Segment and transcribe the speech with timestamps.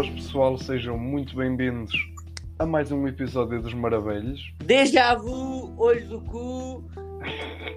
[0.00, 1.92] Boas pessoal, sejam muito bem-vindos
[2.58, 4.40] a mais um episódio dos Maravilhos.
[4.64, 6.82] Déjà vu, olho do cu,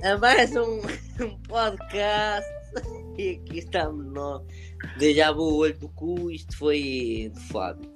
[0.02, 0.80] a mais um,
[1.22, 2.50] um podcast.
[3.18, 4.42] E aqui estamos nós.
[4.98, 7.92] Déjà vu, olho do cu, isto foi do Fábio.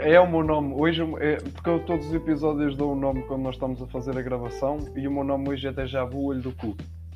[0.00, 3.22] É o meu nome, hoje é, porque eu todos os episódios dou o um nome
[3.24, 6.24] quando nós estamos a fazer a gravação e o meu nome hoje é Déjà vu,
[6.24, 6.74] olho do cu.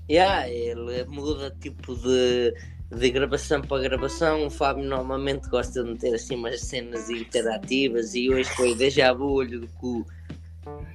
[0.08, 2.54] Yeah, ele muda tipo de,
[2.90, 4.46] de gravação para gravação.
[4.46, 9.32] O Fábio normalmente gosta de meter assim umas cenas interativas e hoje foi Déjà vu,
[9.32, 10.06] olho do cu.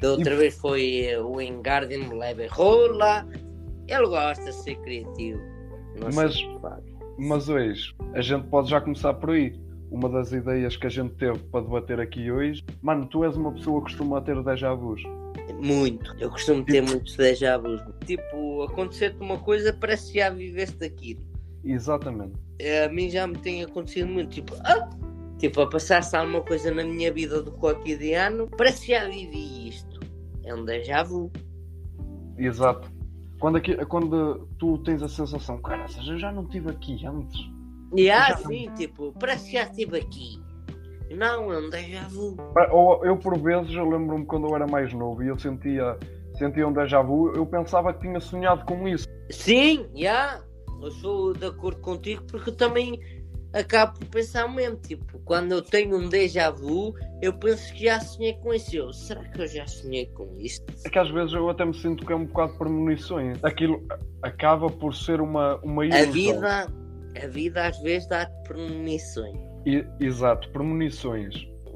[0.01, 3.25] Da outra vez foi eh, o Engarden me leva rola.
[3.87, 5.39] Ele gosta de ser criativo.
[6.13, 6.91] Mas- Fábio.
[7.17, 9.53] Mas hoje, a gente pode já começar por aí.
[9.91, 12.63] Uma das ideias que a gente teve para debater aqui hoje.
[12.81, 15.03] Mano, tu és uma pessoa que costuma ter déjà vus.
[15.61, 16.15] Muito.
[16.17, 17.81] Eu costumo ter muitos déjà vus.
[18.05, 21.21] Tipo, acontecer-te uma coisa, parece que já viveste aquilo.
[21.63, 22.33] Exatamente.
[22.59, 24.29] Eh, A mim já me tem acontecido muito.
[24.29, 24.89] Tipo, ah!
[25.37, 29.99] tipo a passar-se alguma coisa na minha vida do cotidiano, parece que já vivi isto.
[30.43, 31.31] É um déjà vu.
[32.37, 32.91] Exato.
[33.39, 37.39] Quando, aqui, quando tu tens a sensação, cara, eu já não estive aqui antes.
[37.95, 40.39] E há Já- assim, tipo, parece que já estive aqui.
[41.15, 42.37] Não, é um déjà vu.
[42.71, 45.97] Ou eu, por vezes, eu lembro-me quando eu era mais novo e eu sentia,
[46.37, 49.05] sentia um déjà vu, eu pensava que tinha sonhado com isso.
[49.29, 50.41] Sim, já.
[50.81, 52.99] Eu sou de acordo contigo porque também
[53.53, 54.77] acabo por pensar mesmo.
[54.77, 58.75] Tipo, quando eu tenho um déjà vu, eu penso que já sonhei com isso.
[58.75, 60.65] Eu, será que eu já sonhei com isto?
[60.85, 63.37] É que às vezes eu até me sinto que é um bocado de premonições.
[63.43, 63.85] Aquilo
[64.21, 66.11] acaba por ser uma, uma A ilusão.
[66.13, 66.67] vida,
[67.23, 69.37] a vida às vezes dá-te premonições.
[69.65, 71.35] I- exato, premonições.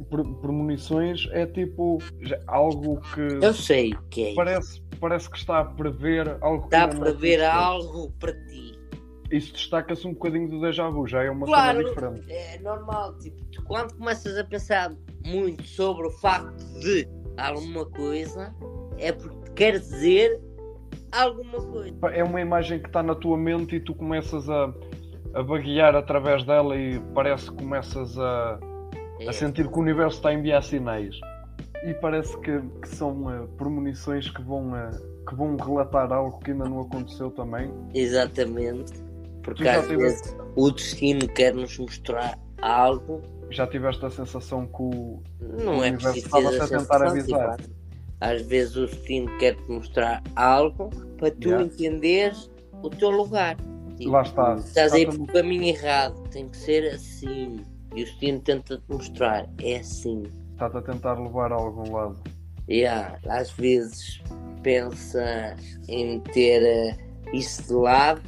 [0.09, 5.59] Pre- premonições é tipo já- algo que Eu sei que é parece, parece que está
[5.59, 7.63] a prever algo que Dá ainda não para ver aconteceu.
[7.63, 8.74] algo para ti.
[9.35, 11.75] Isso destaca-se um bocadinho do déjà vu, já é uma Claro.
[11.83, 12.31] coisa diferente.
[12.31, 14.93] É normal, tipo, tu quando começas a pensar
[15.25, 17.07] muito sobre o facto de
[17.37, 18.53] alguma coisa,
[18.97, 20.39] é porque quer dizer
[21.11, 21.95] alguma coisa.
[22.13, 24.73] É uma imagem que está na tua mente e tu começas a,
[25.33, 28.59] a vaguear através dela e parece que começas a,
[29.19, 29.29] É.
[29.29, 31.15] a sentir que o universo está a enviar sinais.
[31.85, 34.89] E parece que, que são eh, premonições que vão, eh,
[35.27, 37.71] que vão relatar algo que ainda não aconteceu também.
[37.93, 38.91] Exatamente.
[39.45, 44.81] Porque às tiveste- vezes o destino quer nos mostrar algo, Já tiveste a sensação que
[44.81, 47.57] o, não O é universo preciso ter estava-se a tentar avisar.
[47.57, 47.75] tipo,
[48.19, 51.63] Às vezes o destino quer te mostrar algo para tu Yeah.
[51.65, 52.49] entenderes
[52.81, 53.55] o teu lugar.
[53.97, 54.55] Tipo, Lá está.
[54.55, 57.61] Estás aí pelo caminho errado, tem que ser assim.
[57.95, 60.23] E o destino tenta-te mostrar, é assim.
[60.53, 62.19] está-te a tentar levar a algum lado.
[62.67, 64.21] Yeah, às vezes
[64.63, 65.55] pensa
[65.87, 66.97] em ter eh,
[67.31, 68.21] isso de lado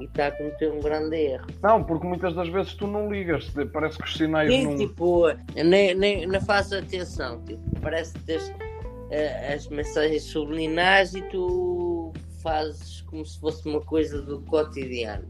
[0.00, 1.46] e está a cometer um grande erro.
[1.62, 4.76] Não, porque muitas das vezes tu não ligas, parece que os sinais Sim, não.
[4.76, 8.52] tipo, nem, nem, não faz atenção, tipo, parece que tens
[9.10, 15.28] eh, as mensagens subliminares e tu fazes como se fosse uma coisa do cotidiano.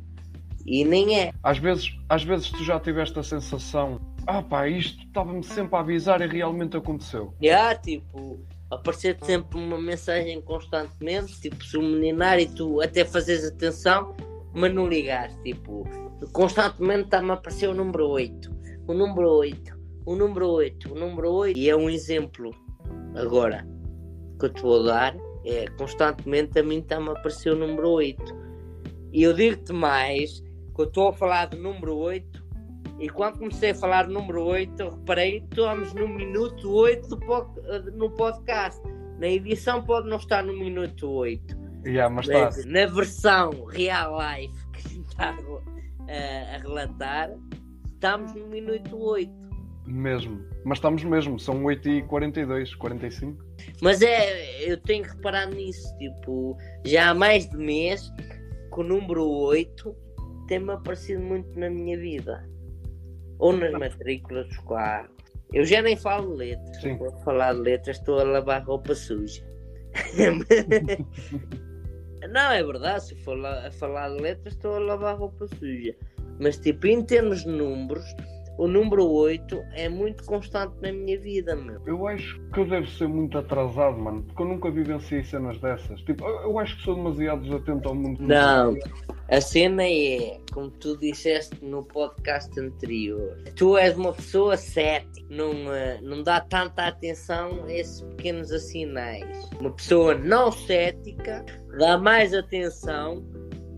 [0.67, 1.33] E nem é.
[1.43, 5.81] Às vezes, às vezes tu já tiveste a sensação, ah pá, isto estava-me sempre a
[5.81, 7.33] avisar e realmente aconteceu.
[7.41, 8.39] E há, tipo,
[8.71, 14.15] aparecer sempre uma mensagem constantemente, tipo, subliminar e tu até fazes atenção,
[14.55, 15.85] mas não ligares, tipo,
[16.33, 18.51] constantemente está-me a aparecer o número 8,
[18.87, 22.51] o número 8, o número 8, o número 8, e é um exemplo
[23.15, 23.67] agora
[24.39, 28.23] que eu te vou dar, é constantemente a mim está-me a aparecer o número 8.
[29.13, 30.41] E eu digo-te mais,
[30.75, 32.47] que eu estou a falar do número 8
[33.01, 37.09] e quando comecei a falar do número 8, eu reparei que estamos no minuto 8
[37.09, 37.47] do po-
[37.95, 38.81] no podcast.
[39.19, 41.57] Na edição pode não estar no minuto 8.
[41.85, 42.51] Yeah, mas tá.
[42.67, 47.31] Na versão real life que está a, a relatar,
[47.87, 49.31] estamos no minuto 8.
[49.87, 50.45] Mesmo.
[50.65, 53.43] Mas estamos mesmo, são 8h42, 45.
[53.81, 58.13] Mas é, eu tenho que reparar nisso, tipo, já há mais de mês
[58.73, 59.97] que o número 8
[60.47, 62.47] tem-me aparecido muito na minha vida.
[63.39, 65.11] Ou nas matrículas dos carros.
[65.53, 66.81] Eu já nem falo de letras.
[66.83, 66.97] Sim.
[66.99, 69.48] Vou falar de letras, estou a lavar roupa suja.
[72.31, 75.95] Não, é verdade, se for a falar de letras, estou a lavar roupa suja.
[76.39, 78.05] Mas, tipo, em termos de números,
[78.59, 81.81] o número 8 é muito constante na minha vida, meu.
[81.87, 86.01] Eu acho que eu devo ser muito atrasado, mano, porque eu nunca vivenciei cenas dessas.
[86.03, 88.21] Tipo, eu, acho que sou demasiado desatento ao mundo.
[88.21, 88.77] Não,
[89.29, 95.73] a cena é, como tu disseste no podcast anterior, tu és uma pessoa cética, não,
[95.73, 99.49] eh, não dá tanta atenção a esses pequenos sinais.
[99.61, 101.45] Uma pessoa não cética
[101.79, 103.25] dá mais atenção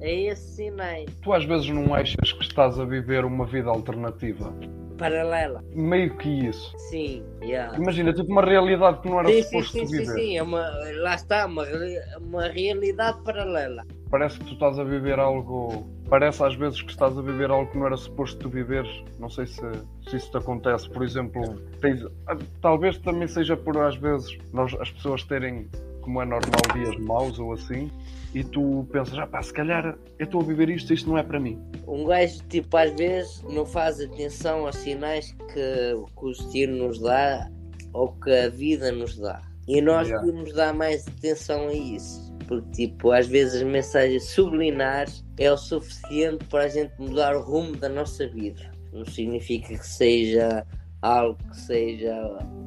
[0.00, 1.06] a esses sinais.
[1.22, 4.52] Tu às vezes não achas que estás a viver uma vida alternativa?
[5.00, 5.64] paralela.
[5.72, 6.76] Meio que isso.
[6.90, 7.74] Sim, yeah.
[7.78, 10.12] Imagina, tipo uma realidade que não era Sim, sim, suposto sim, sim, viver.
[10.12, 10.60] sim, é uma,
[11.00, 11.64] lá está, uma,
[12.20, 13.86] uma realidade paralela.
[14.10, 15.88] Parece que tu estás a viver algo.
[16.10, 18.90] Parece às vezes que estás a viver algo que não era suposto tu viveres.
[19.18, 19.62] Não sei se,
[20.06, 20.90] se isso te acontece.
[20.90, 21.42] Por exemplo,
[21.80, 25.66] tens- ah, talvez também seja por às vezes nós, as pessoas terem,
[26.00, 27.90] como é normal, dias maus ou assim,
[28.34, 31.22] e tu pensas, ah pá, se calhar eu estou a viver isto, isto não é
[31.22, 31.60] para mim.
[31.86, 37.00] Um gajo, tipo, às vezes não faz atenção aos sinais que, que o destino nos
[37.00, 37.50] dá
[37.92, 39.40] ou que a vida nos dá.
[39.66, 40.26] E nós Yeah.
[40.26, 42.30] devemos dar mais atenção a isso.
[42.48, 47.42] Porque, tipo, às vezes as mensagens subliminares é o suficiente para a gente mudar o
[47.42, 48.70] rumo da nossa vida.
[48.92, 50.66] Não significa que seja
[51.02, 52.14] algo que seja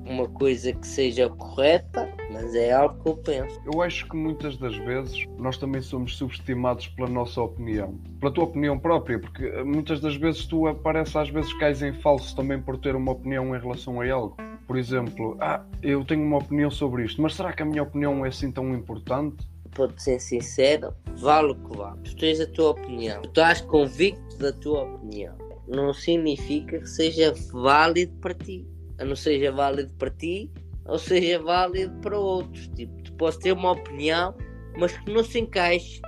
[0.05, 3.61] uma coisa que seja correta, mas é algo que eu penso.
[3.71, 8.45] Eu acho que muitas das vezes nós também somos subestimados pela nossa opinião, pela tua
[8.45, 12.77] opinião própria, porque muitas das vezes tu aparece às vezes cais em falso também por
[12.77, 14.35] ter uma opinião em relação a algo.
[14.65, 18.25] Por exemplo, ah, eu tenho uma opinião sobre isto, mas será que a minha opinião
[18.25, 19.45] é assim tão importante?
[19.73, 21.99] para ser sincero, vale o que vale.
[22.03, 23.21] Tu tens a tua opinião.
[23.23, 25.35] Tu estás convicto da tua opinião.
[25.67, 28.67] Não significa que seja válido para ti.
[28.99, 30.51] A não seja válido para ti,
[30.85, 32.67] ou seja válido para outros.
[32.69, 34.35] Tipo, tu podes ter uma opinião,
[34.77, 36.01] mas que não se encaixe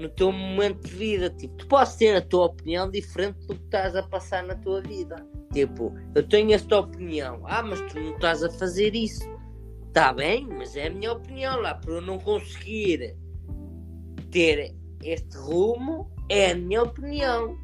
[0.00, 1.30] no teu momento de vida.
[1.30, 4.80] Tipo, tu podes ter a tua opinião diferente do que estás a passar na tua
[4.82, 5.16] vida.
[5.52, 7.40] Tipo, eu tenho esta opinião.
[7.44, 9.24] Ah, mas tu não estás a fazer isso.
[9.88, 11.74] Está bem, mas é a minha opinião lá.
[11.74, 13.16] Por eu não conseguir
[14.30, 17.56] ter este rumo, é a minha opinião.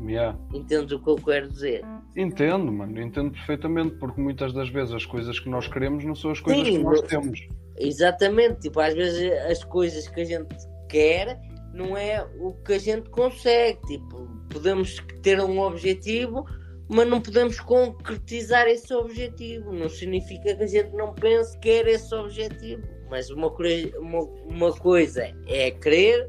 [0.00, 0.38] Yeah.
[0.54, 1.84] Entendes o que eu quero dizer?
[2.16, 6.32] Entendo, mano, entendo perfeitamente, porque muitas das vezes as coisas que nós queremos não são
[6.32, 7.48] as coisas Sim, que nós temos.
[7.76, 8.60] Exatamente.
[8.60, 10.54] Tipo, às vezes as coisas que a gente
[10.88, 11.40] quer
[11.72, 13.80] não é o que a gente consegue.
[13.86, 16.44] Tipo, podemos ter um objetivo,
[16.88, 19.72] mas não podemos concretizar esse objetivo.
[19.72, 22.82] Não significa que a gente não pense que quer esse objetivo.
[23.08, 23.52] Mas uma,
[23.98, 26.28] uma, uma coisa é querer,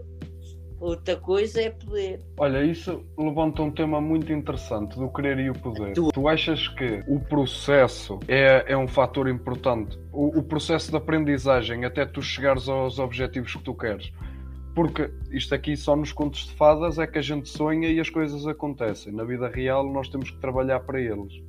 [0.81, 2.19] outra coisa é poder.
[2.37, 5.93] Olha, isso levanta um tema muito interessante do querer e o poder.
[5.93, 9.97] Tu- Tu, achas que o processo é, é um fator importante?
[10.11, 14.11] O, o processo de aprendizagem até tu chegares aos objetivos que tu queres?
[14.73, 18.09] Porque isto aqui só nos contos de fadas é que a gente sonha e as
[18.09, 19.13] coisas acontecem.
[19.13, 21.41] Na vida real nós temos que trabalhar para eles.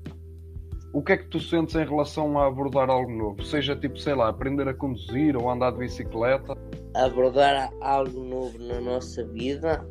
[0.93, 3.43] O que é que tu sentes em relação a abordar algo novo?
[3.45, 6.55] Seja tipo, sei lá, aprender a conduzir ou andar de bicicleta?
[6.95, 9.87] Abordar algo novo na nossa vida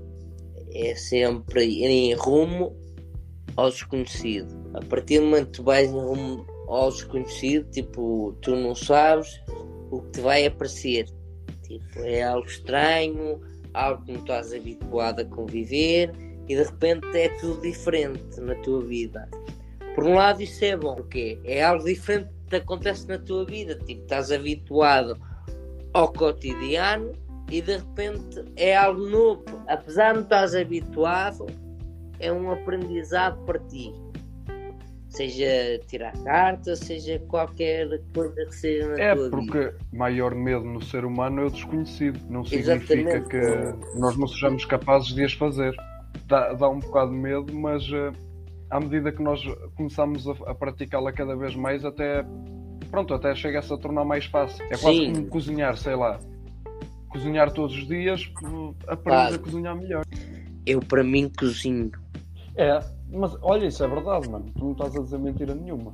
[0.73, 2.75] é sempre ir em rumo
[3.55, 4.47] ao desconhecido.
[4.73, 9.41] A partir do momento que tu vais em rumo ao desconhecido, tipo, tu não sabes
[9.91, 11.05] o que te vai aparecer.
[11.63, 13.41] Tipo, é algo estranho,
[13.73, 16.11] algo que não estás habituado a conviver
[16.47, 19.29] e de repente é tudo diferente na tua vida.
[19.95, 23.75] Por um lado isso é bom, porque é algo diferente que acontece na tua vida.
[23.75, 25.19] Tipo, estás habituado
[25.93, 27.11] ao cotidiano
[27.49, 29.43] e de repente é algo novo.
[29.67, 31.45] Apesar de não estás habituado,
[32.19, 33.93] é um aprendizado para ti.
[35.09, 39.35] Seja tirar cartas, seja qualquer coisa que seja na É, tua vida.
[39.35, 42.17] porque maior medo no ser humano é o desconhecido.
[42.29, 43.29] Não significa Exatamente.
[43.29, 45.75] que nós não sejamos capazes de as fazer.
[46.27, 48.11] Dá, dá um bocado de medo, mas eh,
[48.69, 49.41] à medida que nós
[49.75, 52.23] começamos a, a praticá-la cada vez mais, até
[52.91, 54.63] pronto, até chega-se a tornar mais fácil.
[54.65, 55.13] É quase Sim.
[55.13, 56.19] como cozinhar, sei lá.
[57.09, 58.29] Cozinhar todos os dias,
[58.87, 59.35] aprendes Claro.
[59.35, 60.05] a cozinhar melhor.
[60.65, 61.91] Eu, para mim, cozinho.
[62.55, 62.79] É,
[63.11, 64.45] mas olha, isso é verdade, mano.
[64.53, 65.93] Tu não estás a dizer mentira nenhuma.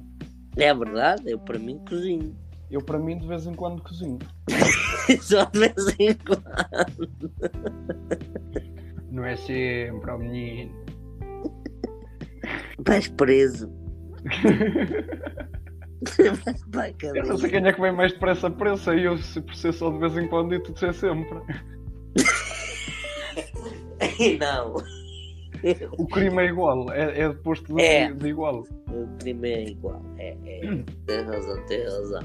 [0.58, 2.36] É verdade, eu, para mim, cozinho.
[2.70, 4.20] Eu, para mim, de vez em quando cozinho.
[5.22, 7.32] Só de vez em quando.
[9.10, 10.72] Não é sempre, ó menino.
[12.86, 13.72] Vais preso.
[17.04, 19.74] Eu não sei quem é que vem mais depressa preço, aí eu se por ser
[19.74, 21.40] só de vez em quando e tu de ser sempre.
[24.40, 24.76] Não.
[25.98, 28.12] O crime é igual, é, é deposto de, É.
[28.12, 28.64] de igual.
[28.90, 30.02] O crime é igual.
[30.18, 30.84] É, é.
[31.08, 32.22] Tens razão, tens razão.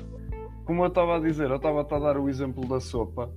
[0.67, 3.31] Como eu estava a dizer, eu estava a dar o exemplo da sopa,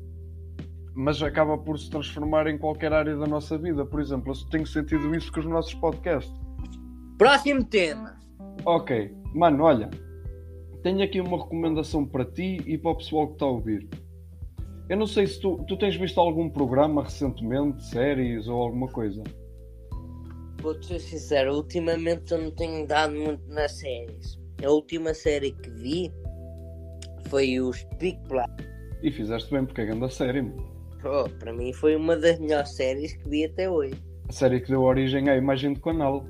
[0.93, 3.85] mas acaba por se transformar em qualquer área da nossa vida.
[3.85, 6.33] Por exemplo, eu tenho sentido isso com os nossos podcasts.
[7.17, 8.17] Próximo tema.
[8.65, 9.89] Ok, mano, olha,
[10.85, 13.89] tenho aqui uma recomendação para ti e para o pessoal que está a ouvir.
[14.87, 19.23] Eu não sei se tu, tu tens visto algum programa recentemente, séries ou alguma coisa.
[20.61, 24.39] Vou-te ser sincero, ultimamente eu não tenho dado muito nas séries.
[24.63, 26.13] A última série que vi
[27.29, 28.53] foi os Big Black.
[29.01, 30.71] E fizeste bem porque é grande a série, mano.
[31.03, 33.95] Oh, para mim foi uma das melhores séries que vi até hoje.
[34.29, 36.23] A série que deu origem à imagem do canal.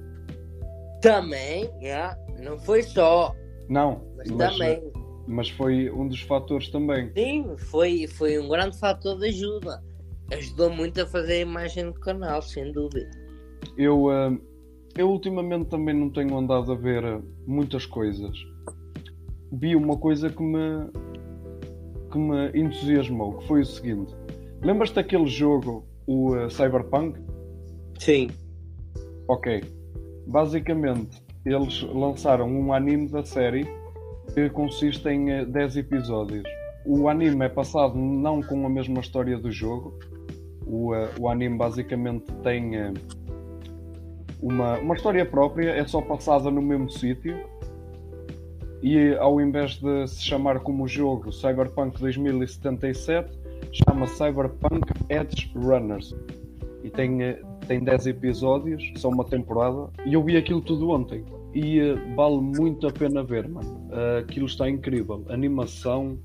[1.02, 2.18] Também, yeah.
[2.42, 3.36] não foi só,
[3.70, 4.92] Não, mas, mas, também.
[5.28, 7.12] mas foi um dos fatores também.
[7.14, 9.84] Sim, foi, foi um grande fator de ajuda.
[10.32, 13.10] Ajudou muito a fazer a imagem do canal, sem dúvida.
[13.78, 14.38] Eu, eh,
[14.98, 18.36] eu ultimamente também não tenho andado a ver eh, muitas coisas.
[19.52, 20.90] Vi uma coisa que me,
[22.12, 24.14] que me entusiasmou, que foi o seguinte.
[24.62, 27.20] Lembras-te daquele jogo, o eh, Cyberpunk?
[28.00, 28.30] Sim.
[29.28, 29.64] Ok.
[30.28, 33.66] Basicamente, eles lançaram um anime da série
[34.34, 36.44] que consiste em eh, 10 episódios.
[36.86, 39.98] O anime é passado não com a mesma história do jogo.
[40.66, 42.94] O, eh, o anime basicamente tem eh,
[44.42, 47.38] uma, uma história própria, é só passada no mesmo sítio.
[48.82, 53.32] E ao invés de se chamar como o jogo Cyberpunk 2077,
[53.72, 56.16] chama Cyberpunk Edge Runners.
[56.84, 59.90] E tem, eh, tem 10 episódios, só uma temporada.
[60.06, 61.24] E eu vi aquilo tudo ontem.
[61.54, 63.88] E eh, vale muito a pena ver, mano.
[63.92, 65.26] Eh, aquilo está incrível.
[65.30, 66.20] A animação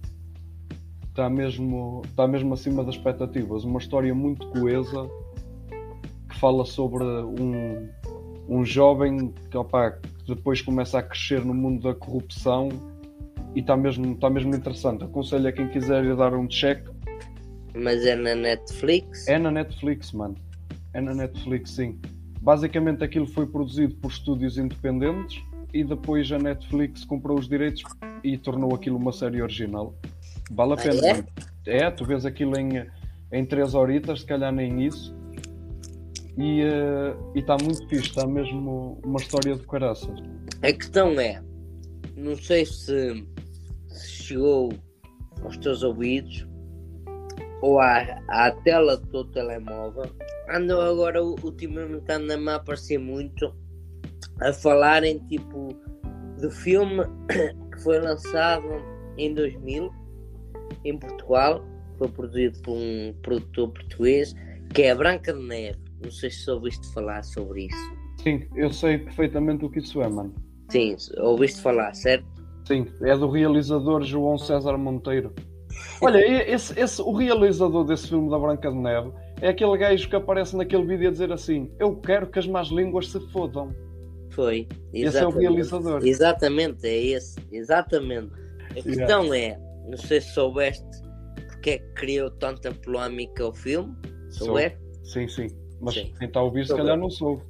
[1.09, 3.65] está mesmo, está mesmo acima das expectativas.
[3.65, 5.09] Uma história muito coesa
[6.29, 7.89] que fala sobre um,
[8.49, 12.69] um jovem que, opá, que depois começa a crescer no mundo da corrupção
[13.55, 15.05] e está mesmo, está mesmo interessante.
[15.05, 16.89] Aconselho a quem quiser dar um check.
[17.75, 19.29] Mas é na Netflix?
[19.29, 20.35] É na Netflix, mano.
[20.95, 21.99] É na Netflix, sim.
[22.41, 25.43] Basicamente aquilo foi produzido por estúdios independentes
[25.73, 27.83] e depois a Netflix comprou os direitos
[28.25, 29.95] e tornou aquilo uma série original.
[30.51, 31.07] Vale a Ah, pena,
[31.67, 31.77] é?
[31.85, 32.85] É, tu vês aquilo em,
[33.33, 35.15] em 3 horitas, se calhar nem isso.
[36.39, 36.63] E
[37.35, 40.19] está muito fixe, está mesmo uma história de caraças.
[40.63, 41.43] A questão é,
[42.17, 43.27] não sei se,
[43.89, 44.73] se chegou
[45.43, 46.47] aos teus ouvidos
[47.61, 50.11] ou à, à tela do teu telemóvel.
[50.51, 53.55] Andam agora ultimamente andam-me a aparecer muito
[54.41, 55.69] a falarem tipo
[56.41, 57.05] do filme
[57.73, 58.67] que foi lançado
[59.17, 59.91] em 2000
[60.85, 61.65] em Portugal,
[61.99, 64.35] foi produzido por um produtor português
[64.73, 65.79] que é a Branca de Neve.
[66.03, 68.01] Não sei se ouviste falar sobre isso.
[68.23, 70.35] Sim, eu sei perfeitamente o que isso é, mano.
[70.71, 72.27] Sim, ouviste falar, certo?
[72.67, 75.35] Sim, é do realizador João César Monteiro.
[76.01, 80.17] Olha, esse, esse, o realizador desse filme da Branca de Neve é aquele gajo que
[80.17, 83.75] aparece naquele vídeo a dizer assim: Eu quero que as más línguas se fodam.
[84.31, 84.69] Foi.
[84.93, 85.41] Esse é o exatamente.
[85.41, 86.07] realizador.
[86.07, 87.37] Exatamente, é esse.
[87.51, 88.33] Exatamente.
[88.71, 90.87] A questão é, não sei se soubeste
[91.61, 93.95] porque é que criou tanta polémica o filme.
[94.31, 94.79] Soubeste?
[95.05, 95.49] Sim, sim.
[95.81, 96.13] Mas Sim.
[96.19, 97.43] quem está a ouvir, se calhar não soube.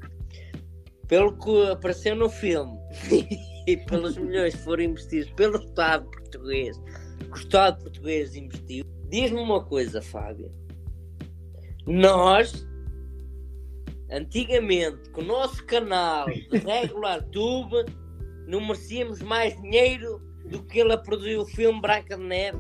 [1.09, 2.79] Pelo que apareceu no filme
[3.67, 6.79] e pelos milhões que foram investidos pelo Estado português,
[7.19, 10.51] que o Estado português investiu, diz-me uma coisa, Fábio.
[11.91, 12.65] Nós,
[14.13, 17.85] antigamente, com o nosso canal de regular tube,
[18.47, 22.59] não merecíamos mais dinheiro do que ele a produzir o filme Branca de Neve.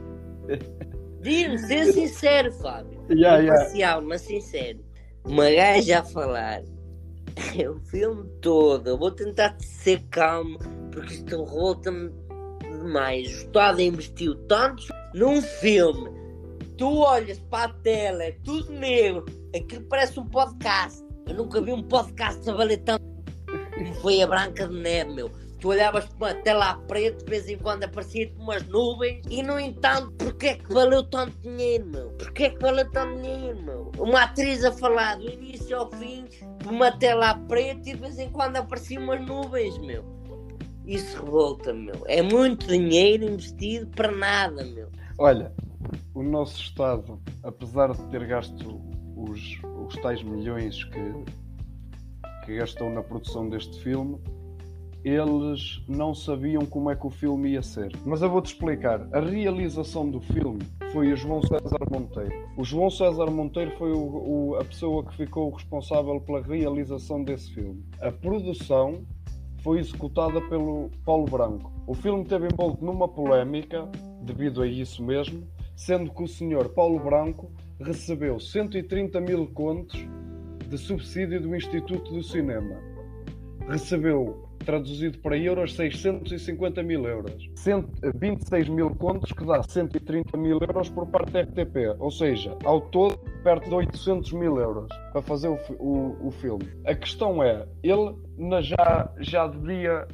[1.21, 3.01] Diz-me, ser sincero, Fábio.
[3.09, 4.01] Yeah, yeah.
[4.01, 4.81] Mas sincero.
[5.25, 6.63] Uma gaja a falar
[7.69, 8.89] o filme todo.
[8.89, 10.59] Eu vou tentar ser calmo
[10.91, 12.11] porque isto revolta-me
[12.63, 13.29] demais.
[13.29, 14.83] O Estado investiu tanto
[15.15, 16.20] num filme.
[16.81, 19.27] Tu olhas para a tela, é tudo negro.
[19.55, 21.05] Aquilo parece um podcast.
[21.29, 23.05] Eu nunca vi um podcast a valer tanto
[24.01, 25.31] foi a Branca de Neve, meu.
[25.61, 29.43] Tu olhavas para uma tela a preto, de vez em quando aparecia-te umas nuvens, e
[29.43, 32.11] no entanto, porquê é que valeu tanto dinheiro, meu?
[32.13, 33.93] Porquê é que valeu tanto dinheiro, meu?
[33.99, 36.25] Uma atriz a falar do início ao fim,
[36.61, 40.03] por uma tela a preto, e de vez em quando apareciam umas nuvens, meu.
[40.87, 42.03] Isso revolta, meu.
[42.07, 44.89] É muito dinheiro investido para nada, meu.
[45.19, 45.53] Olha,
[46.15, 48.81] o nosso Estado, apesar de ter gasto
[49.17, 51.13] os, os tais milhões que,
[52.47, 54.19] que gastou na produção deste filme,
[55.03, 57.91] eles não sabiam como é que o filme ia ser.
[58.05, 59.09] Mas eu vou-te explicar.
[59.15, 60.61] A realização do filme
[60.93, 62.49] foi o João César Monteiro.
[62.59, 67.51] O João César Monteiro foi o- o- a pessoa que ficou responsável pela realização desse
[67.55, 67.83] filme.
[68.03, 69.01] A produção
[69.63, 71.73] foi executada pelo Paulo Branco.
[71.87, 73.89] O filme teve envolto numa polémica,
[74.23, 75.43] devido a isso mesmo,
[75.87, 79.99] sendo que o senhor Paulo Branco recebeu 130 mil contos
[80.69, 82.77] de subsídio do Instituto do Cinema.
[83.67, 87.49] Recebeu, traduzido para euros, 650 mil euros.
[87.57, 91.97] Cento- 26 mil contos, que dá 130 mil euros por parte da RTP.
[91.99, 96.65] Ou seja, ao todo, perto de 800 mil euros para fazer o, o- o filme.
[96.85, 98.15] A questão é, ele
[98.63, 100.07] já, já devia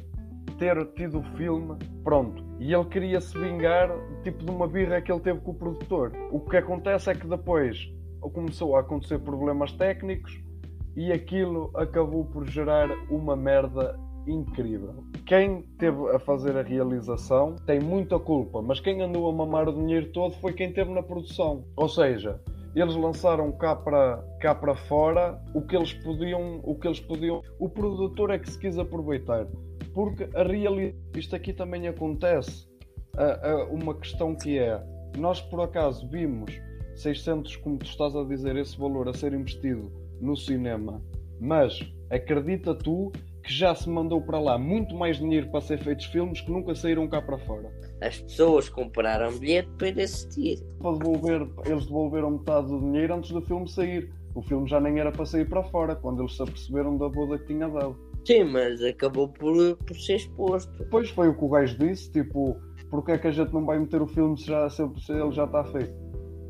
[0.57, 2.43] ter tido o filme pronto.
[2.59, 3.89] E ele queria se vingar,
[4.23, 6.11] tipo de uma birra que ele teve com o produtor.
[6.31, 7.89] O que acontece é que depois
[8.33, 10.37] começou a acontecer problemas técnicos
[10.95, 13.97] e aquilo acabou por gerar uma merda
[14.27, 15.03] incrível.
[15.25, 19.73] Quem teve a fazer a realização tem muita culpa, mas quem andou a mamar o
[19.73, 21.63] dinheiro todo foi quem teve na produção.
[21.75, 22.41] Ou seja,
[22.75, 27.41] eles lançaram cá para cá para fora o que eles podiam, o que eles podiam.
[27.59, 29.47] O produtor é que se quis aproveitar,
[29.97, 32.67] porque a realidade isto aqui também acontece.
[33.71, 34.79] uma questão que é,
[35.17, 36.51] nós por acaso vimos
[36.93, 41.01] 600, como tu estás a dizer, esse valor a ser investido no cinema,
[41.41, 41.79] mas
[42.11, 43.11] acredita tu
[43.41, 46.75] que já se mandou para lá muito mais dinheiro para ser feitos filmes que nunca
[46.75, 47.71] saíram cá para fora.
[47.99, 50.59] As pessoas compraram bilhete para ir assistir.
[50.79, 54.13] Para devolver, eles devolveram metade do dinheiro antes do filme sair.
[54.35, 57.39] O filme já nem era para sair para fora, quando eles se aperceberam da boda
[57.39, 58.06] que tinha dado.
[58.27, 60.69] Sim, mas acabou por, por ser exposto.
[60.77, 63.79] Depois foi o que o gajo disse, tipo, porque é que a gente não vai
[63.79, 65.93] meter o filme se, já, se ele já está feito?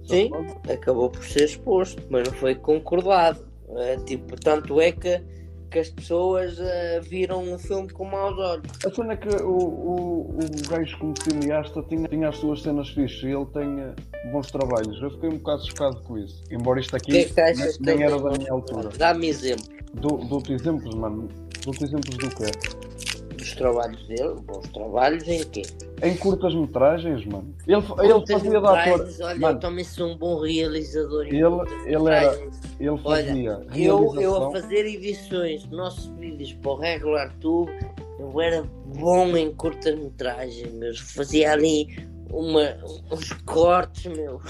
[0.03, 0.31] Sim,
[0.73, 3.45] acabou por ser exposto, mas não foi concordado.
[3.75, 5.21] É, tipo, tanto é que
[5.69, 8.71] que as pessoas uh, viram o filme com maus olhos.
[8.85, 12.89] A cena é que o, o, o gajo como cineasta tinha, tinha as suas cenas
[12.89, 13.93] fixas e ele tem uh,
[14.31, 15.01] bons trabalhos.
[15.01, 16.41] Eu fiquei um bocado chocado com isso.
[16.49, 18.89] Embora isto aqui que é que nem, nem era da minha altura.
[18.97, 19.65] Dá-me exemplo.
[19.93, 21.27] Dou-te exemplos, mano.
[21.67, 23.35] Dou-te exemplos do quê?
[23.35, 24.35] Dos trabalhos dele?
[24.45, 25.63] Bons trabalhos em quê?
[26.01, 27.53] Em curtas metragens, mano.
[27.67, 29.09] Ele, ele fazia da ator.
[29.19, 31.25] Olha, mano, eu também sou um bom realizador.
[31.25, 31.41] Ele,
[31.85, 32.39] ele era
[32.79, 33.57] ele fazia.
[33.57, 37.73] Olha, eu, eu a fazer edições de nossos vídeos para o Regular Tube,
[38.17, 38.63] eu era
[38.95, 41.97] bom em curta-metragem, mas fazia ali
[42.29, 42.77] uma,
[43.11, 44.41] uns cortes, meu.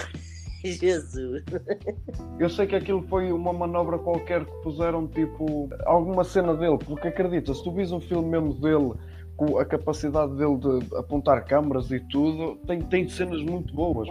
[0.80, 1.44] Jesus.
[2.40, 7.08] Eu sei que aquilo foi uma manobra qualquer que puseram, tipo, alguma cena dele, porque
[7.08, 8.94] acredita, se tu vis um filme mesmo dele
[9.36, 14.10] com a capacidade dele de apontar câmaras e tudo, tem, tem cenas muito boas.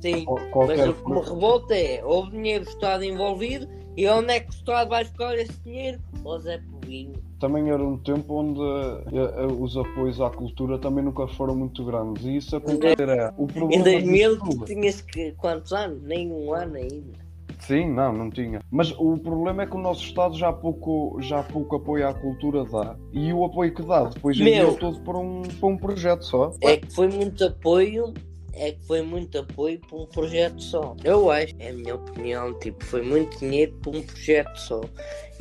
[0.00, 4.40] Sim, mas o que me revolta é, houve dinheiro do Estado envolvido e onde é
[4.40, 5.98] que o Estado vai buscar esse dinheiro?
[6.24, 7.14] O Zé Povinho.
[7.38, 12.24] Também era um tempo onde uh, os apoios à cultura também nunca foram muito grandes
[12.24, 13.02] e isso acontece.
[13.02, 16.02] É, o problema em 2000 tinhas que, quantos anos?
[16.02, 17.22] Nem um ano ainda.
[17.58, 18.60] Sim, não, não tinha.
[18.70, 22.64] Mas o problema é que o nosso Estado já pouco, já pouco apoio à cultura
[22.64, 22.96] dá.
[23.12, 26.52] E o apoio que dá depois é todo para um, para um projeto só.
[26.60, 28.12] É que foi muito apoio
[28.52, 30.96] é que foi muito apoio para um projeto só.
[31.04, 34.80] Eu acho, é a minha opinião, tipo, foi muito dinheiro para um projeto só.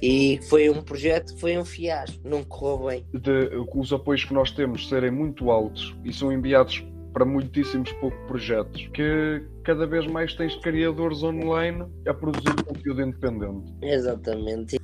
[0.01, 3.05] E foi um projeto que foi um fiasco, não correu bem.
[3.13, 8.19] De, os apoios que nós temos serem muito altos e são enviados para muitíssimos poucos
[8.25, 13.73] projetos, que cada vez mais tens criadores online a produzir conteúdo independente.
[13.81, 14.79] Exatamente.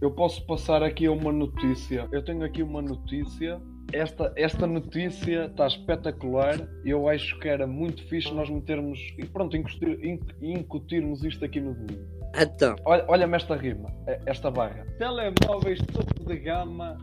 [0.00, 2.08] Eu posso passar aqui a uma notícia.
[2.12, 3.60] Eu tenho aqui uma notícia
[3.92, 6.68] esta, esta notícia está espetacular.
[6.84, 9.98] Eu acho que era muito fixe nós metermos e pronto, incutir,
[10.40, 12.06] incutirmos isto aqui no domingo.
[12.38, 12.76] Então.
[12.84, 13.92] Olha-me esta rima,
[14.26, 14.84] esta barra.
[14.98, 16.98] Telemóveis topo de gama,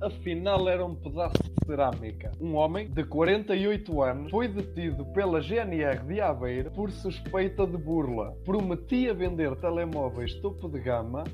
[0.00, 2.32] afinal era um pedaço de cerâmica.
[2.40, 8.34] Um homem de 48 anos foi detido pela GNR de Aveiro por suspeita de burla.
[8.44, 11.24] Prometia vender telemóveis topo de gama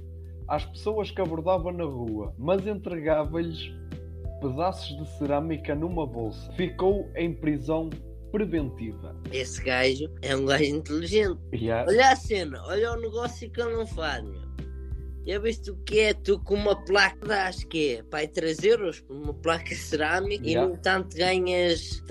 [0.49, 3.71] às pessoas que abordava na rua, mas entregava-lhes
[4.41, 6.53] pedaços de cerâmica numa bolsa.
[6.53, 7.91] Ficou em prisão
[8.31, 9.17] preventiva.
[9.33, 11.41] Esse gajo é um gajo inteligente.
[11.53, 11.91] Yeah.
[11.91, 14.49] Olha a cena, olha o negócio que ele não faz, meu.
[15.27, 16.15] Já viste o que é?
[16.15, 18.03] Tu com uma placa das que é?
[18.03, 20.67] Pai, 3 euros por uma placa cerâmica yeah.
[20.67, 22.03] e no entanto ganhas,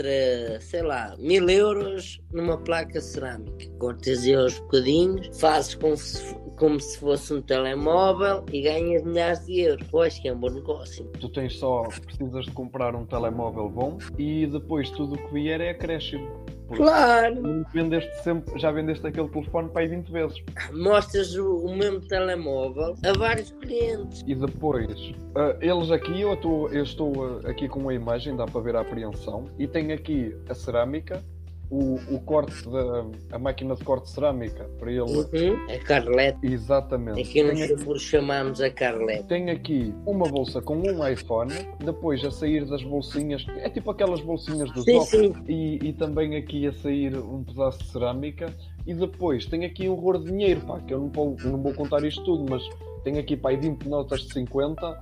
[0.61, 3.67] sei lá, mil euros numa placa cerâmica.
[3.79, 9.61] Cortas eles bocadinhos, fazes como se como se fosse um telemóvel e ganhas milhares de
[9.61, 9.87] euros.
[9.89, 11.05] Pois que é um bom negócio.
[11.19, 15.61] Tu tens só, precisas de comprar um telemóvel bom e depois tudo o que vier
[15.61, 16.45] é acréscimo.
[16.75, 17.65] Claro!
[17.73, 20.43] Vendeste sempre, já vendeste aquele telefone para aí 20 vezes.
[20.73, 24.23] Mostras o, o mesmo telemóvel a vários clientes.
[24.27, 28.45] E depois, uh, eles aqui, eu estou, eu estou uh, aqui com a imagem, dá
[28.45, 31.23] para ver a apreensão, e tem aqui a cerâmica,
[31.69, 35.01] o, o corte da a máquina de corte cerâmica para ele.
[35.01, 36.39] Uhum, a Carlete.
[36.43, 37.21] Exatamente.
[37.21, 39.23] Aqui no Friburgo chamamos a Carlete.
[39.25, 41.53] Tem aqui uma bolsa com um iPhone,
[41.83, 45.33] depois a sair das bolsinhas, é tipo aquelas bolsinhas dos sim, sim.
[45.47, 48.53] E, e também aqui a sair um pedaço de cerâmica.
[48.85, 51.73] E depois tem aqui um horror de dinheiro, pá, que eu não vou, não vou
[51.73, 52.63] contar isto tudo, mas
[53.03, 54.97] tem aqui pá, 20 notas de 50,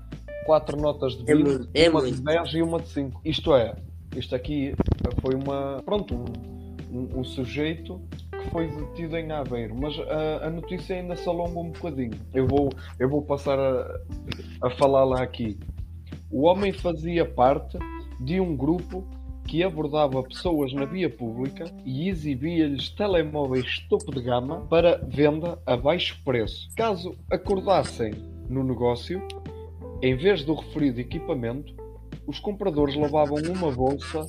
[0.47, 2.15] 4 notas de 20, é, é uma muito.
[2.15, 3.21] de 10 e uma de 5.
[3.23, 3.75] Isto é,
[4.15, 4.73] isto aqui
[5.21, 5.81] foi uma.
[5.85, 6.23] Pronto,
[6.95, 11.59] um, um, sujeito que foi detido em Aveiro, mas a, a, notícia ainda se alonga
[11.59, 12.17] um bocadinho.
[12.33, 13.99] Eu vou, eu vou passar a,
[14.61, 15.57] a falar lá aqui.
[16.31, 17.77] O homem fazia parte
[18.19, 19.07] de um grupo
[19.45, 25.77] que abordava pessoas na via pública e exibia-lhes telemóveis topo de gama para venda a
[25.77, 26.69] baixo preço.
[26.75, 28.13] Caso acordassem
[28.49, 29.21] no negócio,
[30.01, 31.73] Em vez do referido equipamento,
[32.27, 34.25] os compradores lavavam uma bolsa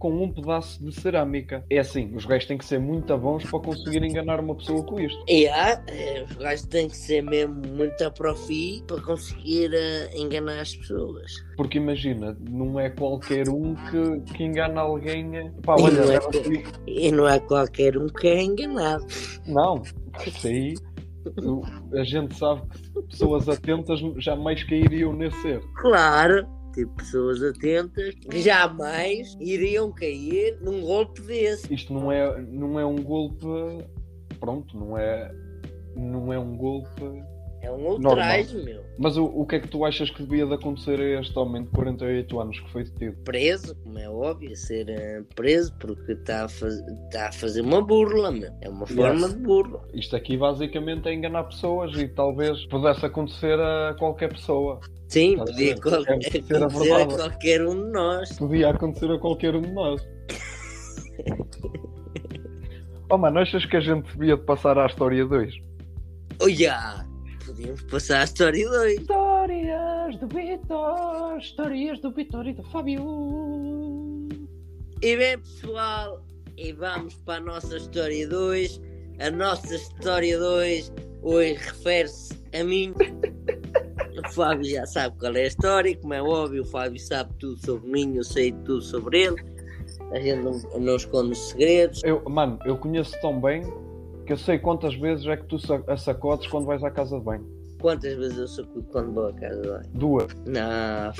[0.00, 1.62] com um pedaço de cerâmica.
[1.70, 4.98] É assim, os gajos têm que ser muito bons para conseguir enganar uma pessoa com
[4.98, 5.22] isto.
[5.28, 10.74] Há, eh, os gajos têm que ser mesmo muito profi para conseguir eh, enganar as
[10.74, 11.30] pessoas.
[11.56, 15.36] Porque imagina, não é qualquer um que, que engana alguém.
[15.36, 16.62] eh, Pá, E olha, não é assim.
[16.86, 19.06] E não é qualquer um que é enganado.
[19.46, 19.82] Não,
[20.26, 20.74] isso aí
[21.94, 22.62] a gente sabe
[22.94, 25.68] que pessoas atentas jamais cairiam nesse erro.
[25.74, 31.72] Claro, tipo pessoas atentas que jamais iriam cair num golpe desse.
[31.72, 33.46] Isto não é, não é um golpe.
[34.38, 35.32] Pronto, não é.
[35.96, 37.22] Não é um golpe.
[37.62, 38.82] É um ultraje, meu.
[38.98, 41.62] Mas o, o que é que tu achas que devia de acontecer a este homem
[41.64, 43.16] de 48 anos que foi detido?
[43.24, 46.74] Preso, como é óbvio, ser eh, preso porque está a, faz...
[47.12, 48.50] tá a fazer uma burla, meu.
[48.62, 49.34] É uma forma Yes.
[49.34, 49.86] de burla.
[49.92, 54.80] Isto aqui basicamente é enganar pessoas e talvez pudesse acontecer a qualquer pessoa.
[55.08, 57.14] Sim, Tá podia qual- a acontecer a verdade.
[57.16, 58.32] qualquer um de nós.
[58.38, 60.06] Podia acontecer a qualquer um de nós.
[63.12, 65.52] Oh mano, achas que a gente devia de passar à história 2?
[66.40, 67.04] Olha,
[67.60, 69.00] podíamos passar a história 2.
[69.00, 74.28] Histórias do Vitor, histórias do Vitor e do Fábio.
[75.02, 76.24] E bem, pessoal,
[76.56, 78.80] e vamos para a nossa história 2.
[79.18, 80.92] A nossa história 2
[81.22, 82.94] hoje refere-se a mim.
[84.24, 87.58] O Fábio já sabe qual é a história, como é óbvio, o Fábio sabe tudo
[87.64, 89.36] sobre mim, eu sei tudo sobre ele.
[90.12, 92.02] A gente não, não esconde os segredos.
[92.04, 93.62] Eu, mano, eu conheço tão bem
[94.30, 95.56] que eu sei quantas vezes é que tu
[95.88, 97.44] a sacodes quando vais à casa de banho.
[97.80, 99.90] Quantas vezes eu sacudo quando vou a casa de banho?
[99.94, 100.32] Duas.
[100.46, 101.12] Não.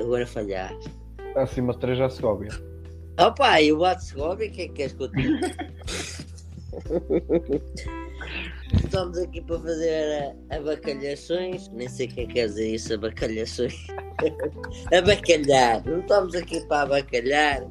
[0.00, 0.74] Agora falhar.
[1.36, 2.52] Acima de três já se óbvia.
[3.20, 5.40] Opa, e o Bato Segovia, o que é que queres que eu te?
[8.72, 11.68] Estamos aqui para fazer abacalhações.
[11.68, 13.76] Nem sei o que é que quer dizer isso, abacalhações.
[14.90, 15.84] Abacalhar.
[15.84, 17.62] Não estamos aqui para abacalhar.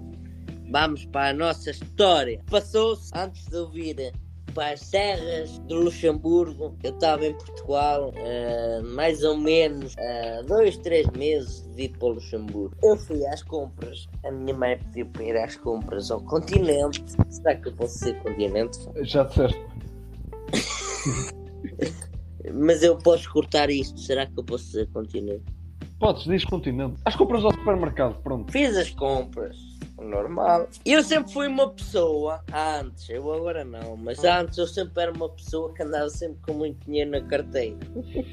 [0.72, 2.40] Vamos para a nossa história.
[2.50, 4.14] Passou-se antes de eu vir
[4.54, 6.78] para as serras do Luxemburgo.
[6.82, 12.08] Eu estava em Portugal, eh, mais ou menos eh, dois, três meses de vir para
[12.08, 12.74] o Luxemburgo.
[12.82, 14.08] Eu fui às compras.
[14.26, 17.04] A minha mãe pediu para ir às compras ao continente.
[17.30, 18.80] Será que eu posso ser continente?
[19.02, 19.62] Já disseste.
[22.54, 24.00] Mas eu posso cortar isto.
[24.00, 25.44] Será que eu posso ser continente?
[26.00, 26.96] Podes, diz continente.
[27.06, 28.52] As compras ao supermercado, pronto.
[28.52, 29.56] Fiz as compras,
[30.06, 30.68] normal.
[30.86, 32.44] Eu sempre fui uma pessoa,
[32.80, 36.54] antes, eu agora não, mas antes eu sempre era uma pessoa que andava sempre com
[36.54, 37.78] muito dinheiro na carteira.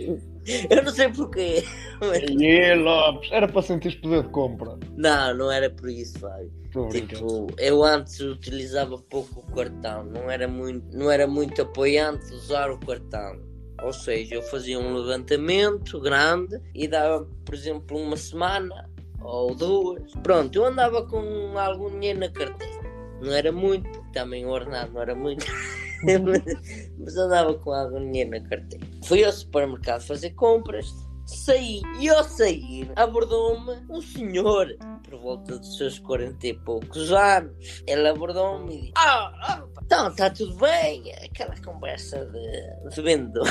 [0.70, 1.64] eu não sei porquê.
[2.00, 4.78] mas- E Lopes, era para sentir poder de compra.
[4.96, 6.50] Não, não era por isso, Fábio.
[6.90, 12.70] Tipo, eu antes utilizava pouco o cartão, não era muito, não era muito apoiante usar
[12.70, 13.40] o cartão.
[13.82, 18.87] Ou seja, eu fazia um levantamento grande e dava, por exemplo, uma semana
[19.20, 20.12] ou duas.
[20.22, 22.88] Pronto, eu andava com algum dinheiro na carteira.
[23.20, 25.44] Não era muito, porque também o ordenado não era muito.
[26.98, 28.86] Mas andava com algum dinheiro na carteira.
[29.04, 30.94] Fui ao supermercado fazer compras,
[31.26, 37.82] saí e ao sair abordou-me um senhor por volta dos seus 40 e poucos anos.
[37.86, 41.12] Ele abordou-me e disse: Ah, pá, então está tudo bem.
[41.24, 43.46] Aquela conversa de, de vendedor.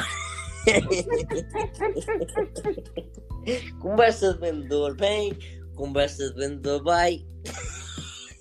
[3.80, 5.38] conversa de vendedor bem,
[5.78, 7.26] conversa de vendedor vai.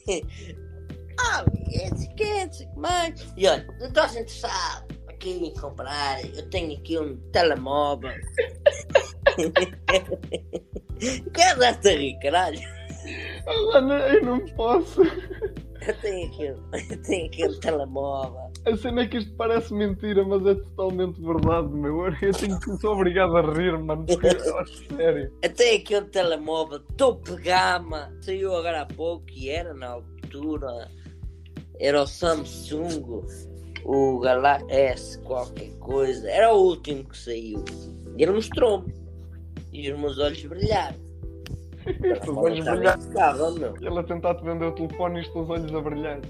[1.20, 3.32] ah, esse que esse que mais.
[3.36, 6.24] E olha, não estás interessado aqui em comprar?
[6.24, 8.12] Eu tenho aqui um telemóvel.
[10.98, 12.58] Que andaste a rir, caralho?
[13.46, 15.02] Eu não posso.
[16.90, 18.52] Eu tenho aqui um telemóvel.
[18.66, 22.06] A cena é que isto parece mentira, mas é totalmente verdade, meu.
[22.06, 24.04] Eu tenho que sou obrigado a rir, mano.
[24.04, 25.32] Porque, a sério.
[25.42, 28.12] Eu tenho aqui um telemóvel topo de gama.
[28.20, 30.90] Saiu agora há pouco e era na altura.
[31.78, 33.22] Era o Samsung,
[33.84, 36.28] o Galaxy S, qualquer coisa.
[36.28, 37.64] Era o último que saiu.
[38.16, 38.92] E ele mostrou-me.
[39.72, 41.05] E os meus olhos brilharam.
[42.22, 42.64] Os olhos
[43.58, 43.74] meu.
[43.80, 46.20] Ele a tentar-te vender o telefone e os teus olhos a brilhar.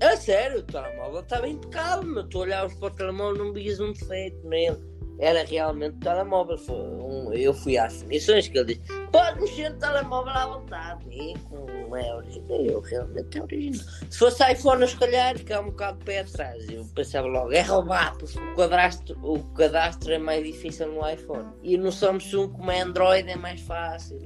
[0.00, 2.28] É sério, o telemóvel estava impecável, meu.
[2.28, 4.78] Tu olhavas para o telemóvel não vias um defeito nele.
[5.20, 6.56] Era realmente o telemóvel.
[6.70, 11.04] Um- eu fui às definições que ele disse: pode mexer no telemóvel à vontade.
[11.10, 13.86] E como é original, eu realmente é original.
[14.10, 16.68] Se fosse iPhone, se calhar ficava um bocado de pé atrás.
[16.68, 21.48] Eu pensava logo: é roubar, porque o cadastro, o cadastro é mais difícil no iPhone.
[21.62, 24.18] E no Samsung, como é Android, é mais fácil.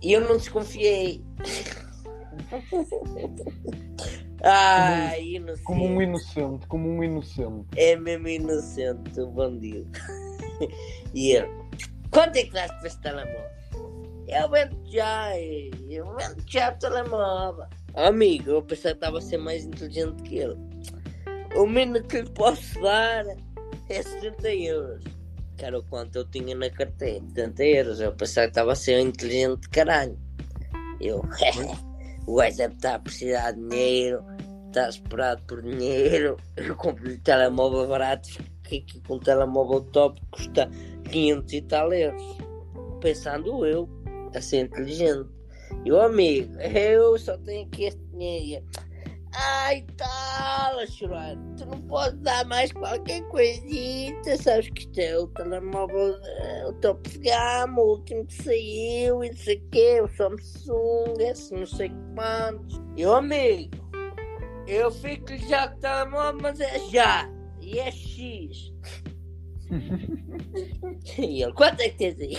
[0.00, 1.22] E eu não desconfiei.
[4.44, 5.64] Ai, inocente.
[5.64, 7.66] Como um inocente, como um inocente.
[7.76, 9.90] É mesmo inocente, o bandido.
[11.14, 11.62] e ele,
[12.12, 13.50] Quanto é que dás para esse telemóvel?
[14.28, 15.34] Eu vendo já,
[15.88, 17.66] eu vendo já o telemóvel.
[17.94, 20.58] Amigo, eu pensei que estava a ser mais inteligente que ele.
[21.56, 23.24] O mínimo que lhe posso dar
[23.88, 25.04] é 70 euros.
[25.56, 27.24] Que era o quanto eu tinha na carteira.
[27.28, 28.00] 70 euros.
[28.00, 30.18] Eu pensei que estava a ser inteligente de caralho.
[31.00, 31.24] Eu,
[32.28, 34.22] o gajo deve estar a precisar de dinheiro,
[34.72, 36.36] está esperado por dinheiro.
[36.56, 38.28] Eu comprei um telemóvel barato,
[38.62, 40.68] fiquei aqui com um telemóvel top custa
[41.10, 42.22] 500 e tal euros.
[43.00, 43.88] Pensando eu,
[44.34, 45.28] a ser inteligente.
[45.84, 48.64] E o amigo, eu só tenho aqui este dinheiro.
[49.34, 51.36] Ai, tal, a chorar.
[51.56, 54.36] Tu não podes dar mais qualquer coisita.
[54.36, 59.24] Sabes que isto é o telemóvel, eh, o top de gama, o último que saiu,
[59.24, 62.78] e não sei o quê, o Samsung, esse não sei quantos.
[62.94, 63.81] E o amigo,
[64.66, 67.28] eu fico já com o telemóvel, mas é já.
[67.60, 68.72] E é X.
[71.18, 72.36] e ele, quanto é que tens aí?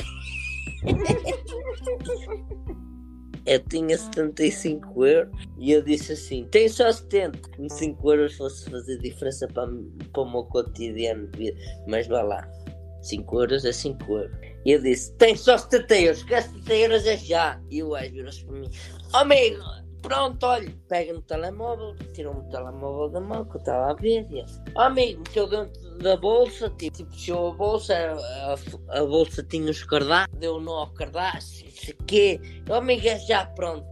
[3.45, 7.49] eu tinha 75 euros e eu disse assim: tem só 70.
[7.49, 9.69] Como 5 euros fosse fazer diferença para,
[10.13, 12.47] para o meu cotidiano de vida, mas vá lá,
[13.01, 14.37] 5 euros é 5 euros.
[14.65, 17.61] E eu disse: tem só 70 euros, que 70 euros é já.
[17.69, 18.69] E o gajo virou-se para mim:
[19.13, 19.63] oh, amigo,
[20.03, 24.27] pronto, olha, pega no telemóvel, tirou-me o telemóvel da mão que eu estava a ver.
[24.29, 29.05] E eu, oh, amigo, meteu dentro da bolsa, tipo, tipo puxou a bolsa, a, a,
[29.05, 32.39] bolsa tinha os cardápios, deu nó ao cardápio, sei quê.
[32.69, 33.87] Oh, amigo, é já pronto.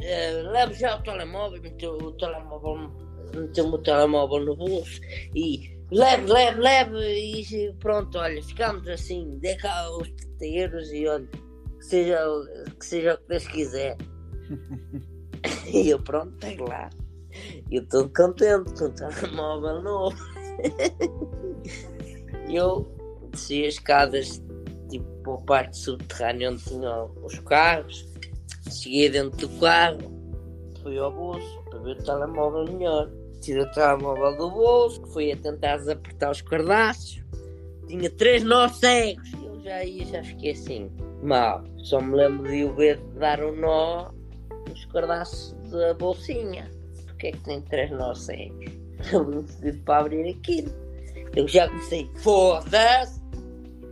[0.00, 2.90] Uh, levo já o telemóvel, meteu o telemóvel,
[3.34, 5.00] meteu-me o telemóvel no bolso
[5.34, 11.06] e leve, leve, leve e pronto, olha, ficamos assim, dê cá os 30 euros e
[11.06, 11.28] olha,
[11.78, 12.18] que seja,
[12.78, 13.96] que seja o que Deus quiser.
[15.72, 16.90] e eu pronto, pego lá.
[17.70, 20.16] Eu estou contente com o telemóvel novo.
[22.48, 22.86] eu
[23.30, 24.42] desci as escadas
[24.88, 28.06] tipo para o parque subterrâneo onde tinham os carros.
[28.70, 29.98] Cheguei dentro do carro,
[30.82, 33.10] fui ao bolso para ver o telemóvel melhor.
[33.40, 37.22] Tirei o telemóvel do bolso, fui a tentar apertar os cardaços.
[37.86, 39.30] Tinha três nós cegos.
[39.34, 40.90] Eu já ia, já fiquei assim,
[41.22, 41.62] mal.
[41.78, 44.10] Só me lembro de o ver dar um nó
[44.86, 46.70] cardaços da bolsinha.
[47.06, 48.70] Porquê é que tem três nós cegos?
[49.12, 50.72] Eu não pedi para abrir aquilo.
[51.34, 53.20] Eu já comecei, foda-se!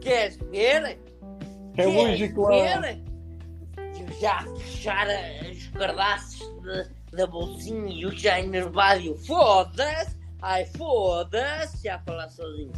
[0.00, 0.98] Queres ver?
[1.76, 3.02] É lógico, ver?
[3.76, 5.06] Eu já fechar
[5.50, 10.16] os cardaços de, da bolsinha e eu já enervado, eu foda-se!
[10.40, 11.84] Ai, foda-se!
[11.84, 12.72] Já a falar sozinho.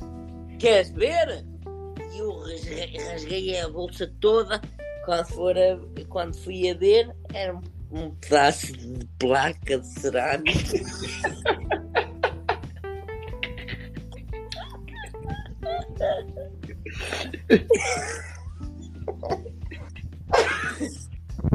[0.59, 1.45] Queres ver?
[2.13, 4.61] E eu rasguei, rasguei, a bolsa toda.
[5.05, 5.79] Quando, for a,
[6.09, 10.79] quando fui a ver, era um, um pedaço de placa de cerâmica.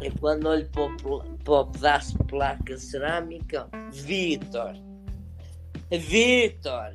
[0.02, 4.74] E quando olho para o, pedaço de placa cerâmica, Vitor,
[5.92, 6.94] Vitor,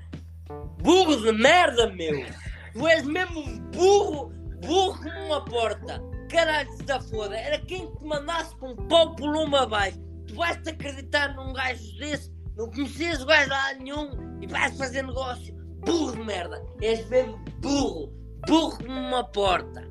[0.83, 2.27] burro de merda, meu!
[2.73, 6.16] Tu és mesmo burro, burro como uma porta!
[6.29, 7.37] Caralho, se da foda!
[7.37, 9.99] Era quem te mandasse com um pau por uma abaixo!
[10.27, 12.33] Tu vais-te acreditar num gajo desse?
[12.57, 15.55] Não conheces gajo lá nenhum e vais fazer negócio!
[15.85, 16.65] Burro de merda!
[16.81, 18.13] És mesmo burro!
[18.47, 19.87] Burro como uma porta!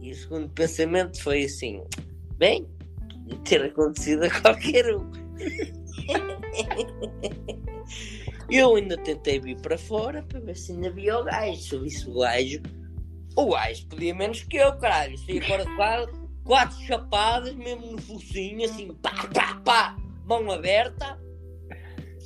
[0.00, 1.82] E o segundo pensamento foi assim:
[2.36, 2.68] bem,
[3.08, 5.10] podia ter acontecido a qualquer um.
[8.50, 11.56] Eu ainda tentei vir para fora para ver se ainda havia o gajo.
[11.56, 12.60] Se eu o gajo,
[13.36, 15.16] o gajo podia menos que eu, caralho.
[15.18, 16.12] Saía fora de casa,
[16.44, 21.18] quatro chapadas, mesmo no focinho, assim, pá, pá, pá, mão aberta,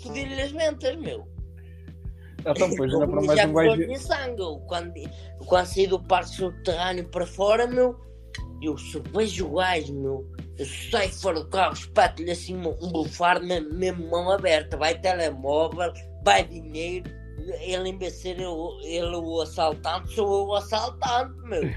[0.02, 1.26] fodi-lhe as ventas, meu.
[2.40, 3.98] Então, pois, ainda para mais um gajo.
[3.98, 4.40] sangue.
[4.40, 4.92] Eu, Quando,
[5.46, 7.98] quando saí do parque subterrâneo para fora, meu,
[8.62, 10.26] eu só vejo o gajo, meu.
[10.56, 13.06] Eu saio fora do carro, espeto-lhe assim um
[13.40, 14.76] mesmo, mesmo mão aberta.
[14.76, 15.92] Vai telemóvel,
[16.24, 17.17] vai dinheiro.
[17.60, 21.70] Ele, em vez de ser eu, ele o assaltante, sou eu o assaltante, meu.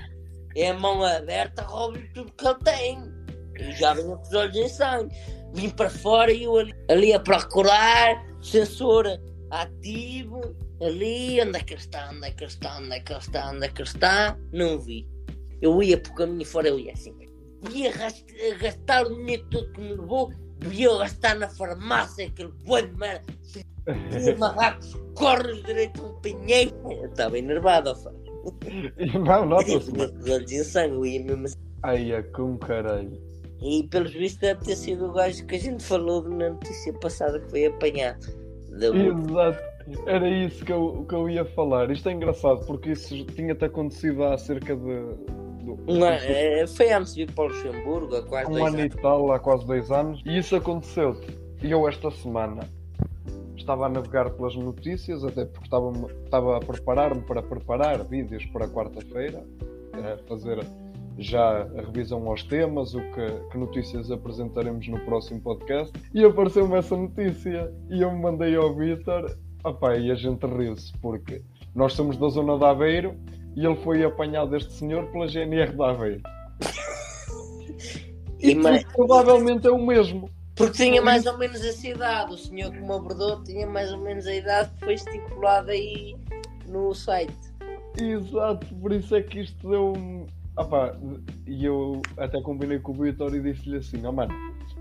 [0.56, 3.00] É mão aberta, roubo-lhe tudo que ele tem.
[3.56, 5.15] Eu já venho com os olhos em sangue.
[5.54, 9.06] Vim para fora e eu ali, ali a procurar, sensor
[9.50, 10.41] ativo,
[10.82, 13.69] ali, onde é que está, onde é que está, onde é que está, onde é
[13.69, 15.08] que está, não vi.
[15.62, 17.13] Eu ia por caminho fora, eu ia assim.
[17.95, 18.26] Gas-
[18.60, 23.26] gastar o dinheiro todo que me levou, devia gastar na farmácia, aquele boi de merda.
[24.12, 26.72] Devia amarrar com os cornos direito um pinheiro.
[26.89, 28.12] Eu estava enervado, fã.
[29.24, 30.56] Não, Eu nota-se.
[30.56, 31.58] em sangue, ia mesmo assim.
[31.84, 33.12] Ai, é com caralho.
[33.62, 37.39] E pelos vistos deve ter sido o gajo que a gente falou na notícia passada
[37.39, 38.26] que foi apanhado.
[38.72, 39.72] Exato.
[40.08, 41.91] Era isso que eu, que eu ia falar.
[41.91, 45.15] Isto é engraçado porque isso tinha-te acontecido há cerca de.
[45.88, 48.89] Não, é, foi antes de ir para o Luxemburgo, há quase um dois ano e
[48.89, 51.38] tal, há quase dois anos, e isso aconteceu-te.
[51.62, 52.67] E eu esta semana
[53.62, 55.91] estava a navegar pelas notícias, até porque estava,
[56.26, 59.43] estava a preparar-me para preparar vídeos para quarta-feira,
[60.28, 60.65] fazer
[61.17, 66.76] já a revisão aos temas, o que, que notícias apresentaremos no próximo podcast, e apareceu-me
[66.78, 71.41] essa notícia, e eu me mandei ao Vitor, opá, e a gente riu-se, porque
[71.76, 73.15] nós somos da zona de Aveiro,
[73.56, 76.21] e ele foi apanhado este senhor pela GNR de Aveiro.
[78.39, 80.30] E E tu mais- provavelmente é o mesmo.
[80.62, 82.34] Porque tinha mais ou menos essa idade.
[82.34, 86.15] O senhor que me abordou tinha mais ou menos a idade que foi estipulada aí
[86.67, 87.52] no site.
[87.97, 90.28] Exato, por isso é que isto deu um.
[90.56, 90.95] Ah pá,
[91.47, 94.34] e eu até combinei com o Vitor e disse-lhe assim: ó mano,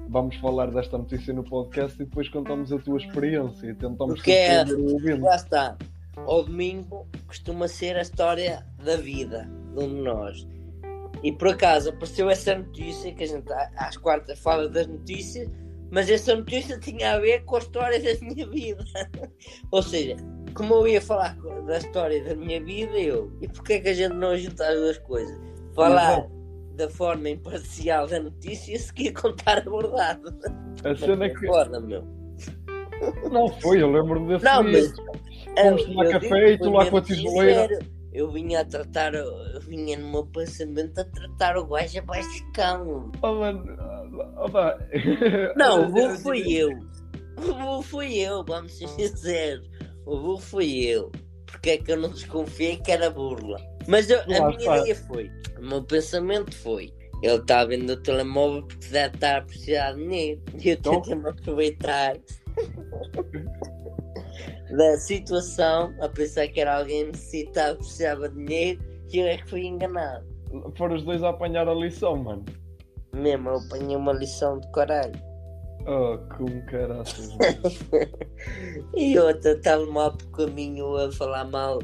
[0.09, 4.33] vamos falar desta notícia no podcast e depois contamos a tua experiência e tentamos Porque
[4.33, 4.65] é-.
[5.21, 5.77] Lá está.
[6.17, 10.47] Ao domingo costuma ser a história da vida de um de nós.
[11.23, 15.49] E por acaso apareceu essa notícia que a gente às quartas fala das notícias,
[15.91, 18.85] mas essa notícia tinha a ver com a história da minha vida.
[19.71, 20.17] Ou seja,
[20.55, 23.33] como eu ia falar da história da minha vida, eu.
[23.41, 25.39] E porquê é que a gente não junta as duas coisas?
[25.75, 26.27] Falar
[26.77, 30.23] da forma imparcial da notícia e seguir contar a verdade.
[30.85, 31.47] A cena é que.
[31.47, 32.05] Foda, meu.
[33.31, 34.73] Não foi, eu lembro-me desse Não, dia.
[34.73, 35.11] mas
[35.59, 37.79] Fomos tomar café e tu lá com a tijoleira.
[38.13, 42.53] Eu vinha a tratar, eu vinha no meu pensamento a tratar o gajo abaixo de
[42.53, 43.13] cão.
[43.23, 43.65] Oh, mano,
[44.37, 44.77] oh, pá.
[45.57, 46.71] Não, o burro fui eu.
[47.37, 49.69] O burro fui eu, vamos ser sinceros.
[50.05, 51.11] O burro fui eu.
[51.47, 53.59] Porque é que eu não desconfiei que era burla.
[53.87, 56.93] Mas eu- a minha ideia foi, o meu pensamento foi,
[57.23, 60.43] ele está vendo o telemóvel porque deve estar a precisar de dinheiro.
[60.63, 61.01] E eu Então?
[61.01, 62.17] tentei-me aproveitar
[64.77, 68.81] da situação, a pensar que era alguém necessitado, precisava de dinheiro,
[69.13, 70.27] e eu é que fui enganado.
[70.77, 72.45] Foram os dois a apanhar a lição, mano.
[73.15, 75.31] Mesmo, eu apanhei uma lição de caralho.
[75.87, 77.29] Oh, com caraças.
[77.29, 78.11] mano.
[78.95, 81.81] E até estava mal por caminho a falar mal.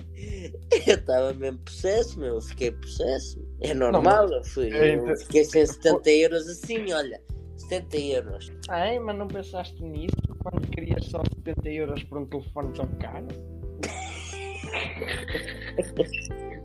[0.86, 2.34] Eu estava mesmo possesso, meu.
[2.34, 3.40] Eu fiquei possesso.
[3.60, 7.20] É normal, eu, fui, é eu fiquei sem 70 euros assim, olha.
[7.68, 8.52] 70 euros.
[8.68, 13.26] Ai, mas não pensaste nisso quando querias só 70 euros por um telefone tão caro?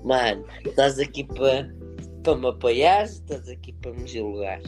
[0.03, 1.69] Mano, estás aqui para
[2.23, 4.59] para me apoiar, estás aqui para me julgar.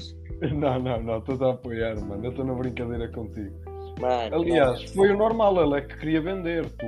[0.51, 2.25] Não, não, não, estou a apoiar, mano.
[2.25, 3.53] Eu estou na brincadeira contigo.
[4.01, 4.93] Mano, Aliás, mano.
[4.95, 6.65] foi o normal, ele é que queria vender.
[6.71, 6.85] Tu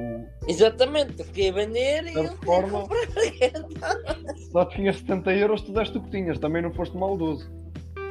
[0.48, 4.18] Exatamente, eu fiquei a vender e Da eu forma- comprar.
[4.52, 7.48] só tinhas 70 euros, tu deste o que tinhas, também não foste maldoso.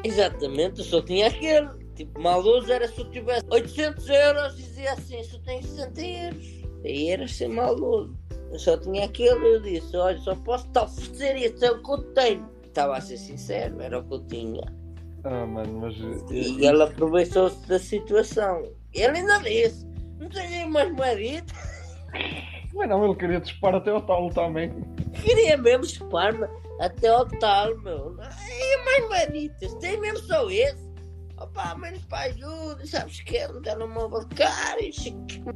[0.05, 1.69] Exatamente, eu só tinha aquele.
[1.95, 6.47] Tipo, maldoso era se eu tivesse 800 euros, dizia assim, só tenho 60 euros.
[6.85, 8.17] Aí era ser maldoso.
[8.53, 11.91] Eu só tinha aquele, eu disse, olha, só posso te oferecer isso, é o que
[11.91, 12.49] eu tenho.
[12.65, 14.63] Estava a ser sincero, era o que eu tinha.
[15.25, 15.97] Ah, mano, mas.
[16.31, 18.69] E ele aproveitou-se da situação.
[18.93, 19.87] Ele ainda disse,
[20.19, 21.57] não tenho umas moeditas.
[22.75, 24.73] Mas não, ele queria dispar até ao talo também.
[25.23, 26.47] Queria mesmo chupar-me
[26.81, 28.17] até ao tal, meu.
[28.49, 30.85] E mais moeditas, tem mesmo só esse.
[31.37, 34.81] Opa, menos para ajuda, sabes que é um telemóvel caro.
[34.81, 34.93] e.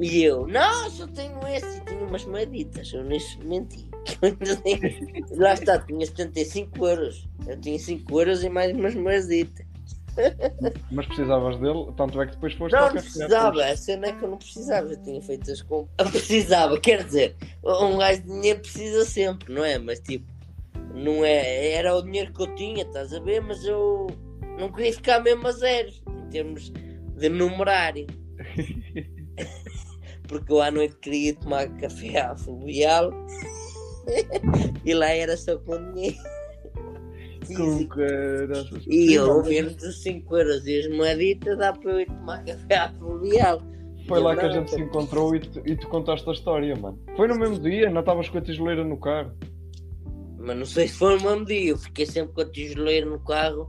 [0.00, 2.92] E eu, não, só tenho esse e tenho umas moeditas.
[2.92, 3.88] Eu nisso menti.
[5.36, 7.28] Lá está, tinha 75 euros.
[7.46, 9.68] Eu tinha 5 euros e mais umas moeditas.
[10.90, 13.64] Mas precisavas dele, tanto é que depois foste Não, precisava.
[13.64, 14.92] A cena é que eu não precisava.
[14.92, 15.94] Eu tinha feito as compras.
[15.98, 19.78] Eu precisava, quer dizer, um gajo de dinheiro precisa sempre, não é?
[19.78, 20.26] Mas tipo,
[20.94, 21.72] não é.
[21.72, 23.40] Era o dinheiro que eu tinha, estás a ver?
[23.40, 24.06] Mas eu
[24.58, 26.72] não queria ficar mesmo a zeros em termos
[27.16, 28.06] de numerário.
[30.28, 33.10] Porque eu à noite queria tomar café à fluvial
[34.84, 36.16] e lá era só com dinheiro.
[37.56, 37.88] Com.
[38.86, 42.76] E eu, menos dos 5 euros e as moeditas, dá para eu ir tomar café
[42.76, 43.62] à fluvial.
[44.06, 46.98] Foi lá que a gente se encontrou e tu, e tu contaste a história, mano.
[47.16, 49.32] Foi no mesmo dia, não estavas com a tijoleira no carro.
[50.38, 53.18] Mas não sei se foi no mesmo dia, eu fiquei sempre com a tijoleira no
[53.20, 53.68] carro.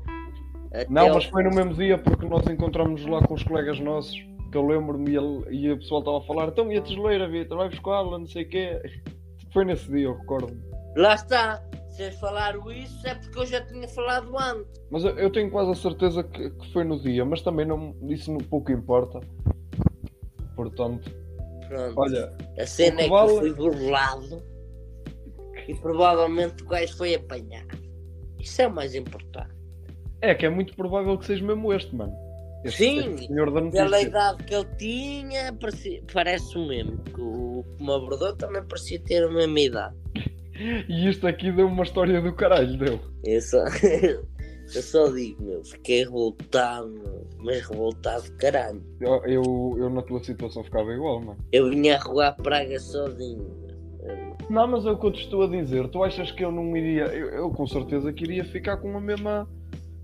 [0.90, 4.16] Não, ao- mas foi no mesmo dia porque nós encontramos lá com os colegas nossos.
[4.52, 7.58] Que eu lembro-me e, e o pessoal estava a falar: então e a tijoleira, Vitor,
[7.58, 8.82] vai buscá-la, não sei o quê.
[9.54, 10.56] Foi nesse dia, eu recordo.
[10.96, 14.80] Lá está, se eles falaram isso é porque eu já tinha falado antes.
[14.92, 17.96] Mas eu, eu tenho quase a certeza que, que foi no dia, mas também não,
[18.10, 19.20] isso não pouco importa.
[20.56, 21.10] Portanto,
[21.68, 24.44] Pronto, olha, a cena é que vale- eu fui burlado
[25.68, 27.78] e provavelmente o gajo foi apanhado.
[28.39, 29.53] Isso é o mais importante.
[30.22, 32.14] é que é muito provável que seja mesmo este, mano.
[32.66, 36.97] Este, Sim, este senhor da Pela idade que ele tinha, parecia- parece o mesmo.
[37.03, 39.95] Que o que me abordou também parecia ter a mesma idade.
[40.89, 42.99] E isto aqui deu uma história do caralho, deu.
[43.24, 43.64] Eu só,
[44.76, 48.84] eu só digo, meu, fiquei revoltado, mas revoltado caralho.
[48.99, 51.38] Eu, eu, eu na tua situação ficava igual, mano.
[51.53, 53.69] Eu vinha a rolar praga sozinho.
[54.50, 55.88] Não, mas é o que eu te estou a dizer.
[55.89, 57.06] Tu achas que eu não iria.
[57.06, 59.47] Eu, eu com certeza que iria ficar com a mesma.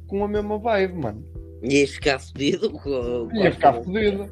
[0.07, 1.23] com a mesma vibe, mano.
[1.63, 4.29] Ia ficar fodido com Ia ficar fodido.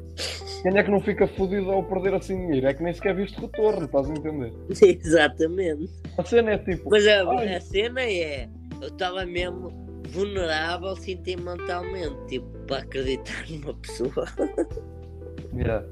[0.62, 2.66] Quem é que não fica fodido ao perder assim dinheiro?
[2.66, 4.52] É que nem sequer viste retorno, estás a entender?
[4.80, 5.90] Exatamente.
[6.16, 6.88] A cena é tipo.
[6.90, 7.54] Mas a, Ai.
[7.56, 8.48] a cena é,
[8.80, 9.68] eu estava mesmo
[10.10, 14.26] vulnerável sentimentalmente, tipo, para acreditar numa pessoa
[15.54, 15.86] Yeah.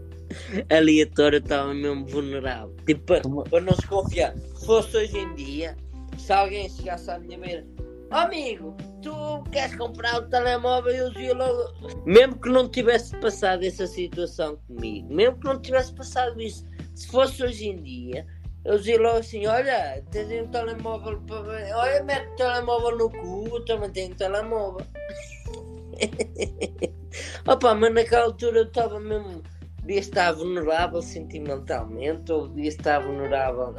[0.70, 2.74] Aleatória, eu estava mesmo vulnerável.
[2.86, 4.34] Tipo, para, Como- para não se confiar.
[4.56, 5.76] Se fosse hoje em dia,
[6.18, 7.66] se alguém chegasse à minha beira,
[8.10, 10.92] "Ó, amigo, tu queres comprar o telemóvel?
[10.94, 11.72] Eu dizia logo,
[12.04, 16.64] mesmo que não tivesse passado essa situação comigo, mesmo que não tivesse passado isso,
[16.94, 18.26] se fosse hoje em dia,
[18.64, 21.74] eu dizia logo assim: Olha, tens um telemóvel para ver.
[21.74, 24.86] Olha, mete o telemóvel no cu, eu também tenho um telemóvel.
[27.46, 29.42] Opa, mas naquela altura eu estava mesmo.
[29.82, 33.74] Podia estar vulnerável sentimentalmente, ou podia estar vulnerável.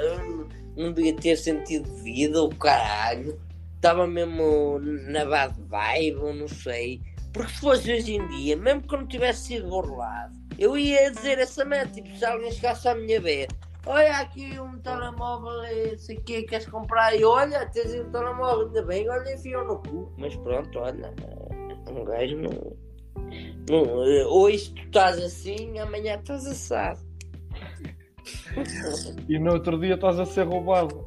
[0.00, 3.40] Eu não- devia ter sentido de vida, o caralho.
[3.76, 7.00] Estava mesmo na bad vibe, ou não sei.
[7.32, 11.38] Porque se fosse hoje em dia, mesmo que não tivesse sido burlado, eu ia dizer
[11.38, 11.92] essa merda.
[11.92, 13.46] Tipo, se alguém chegasse à minha vez,
[13.86, 17.14] olha aqui um telemóvel, eh, sei que queres comprar?
[17.14, 20.12] E olha, tens um telemóvel, ainda bem, olha, enfiou no cu.
[20.18, 22.83] Mas pronto, olha, eh, um gajo não.
[23.16, 27.00] Eh, hoje tu estás assim, amanhã estás assado.
[29.28, 31.04] E no outro dia estás a ser roubado.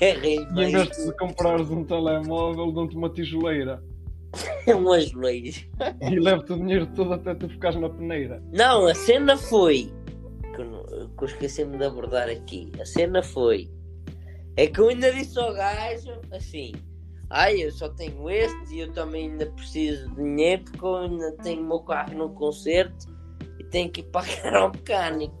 [0.00, 3.82] É rei, E em vez de comprares um telemóvel, dão-te uma tijoleira.
[4.66, 5.52] é um ajoelho.
[6.00, 8.42] E leva-te o dinheiro todo até tu ficares na peneira.
[8.52, 9.90] Não, a cena foi.
[10.54, 12.70] Que eu esqueci-me de abordar aqui.
[12.80, 13.70] A cena foi.
[14.56, 16.72] É que eu ainda disse ao gajo assim.
[17.30, 21.32] Ai, eu só tenho este e eu também ainda preciso de dinheiro porque eu ainda
[21.42, 23.06] tenho o meu carro no concerto
[23.58, 25.38] e tenho que ir pagar ao mecânico.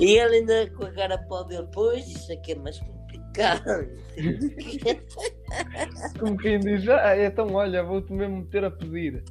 [0.00, 3.62] e ele ainda com a cara para pois isso aqui é mais complicado.
[6.18, 9.22] Como quem diz, ah, então olha, vou-te mesmo meter a pedir.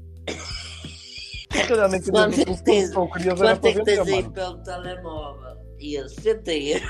[1.51, 5.57] Se calhar nem querias Quanto é que tens- Quanto é que tens aí pelo telemóvel?
[5.79, 6.87] E ele, 60 euros.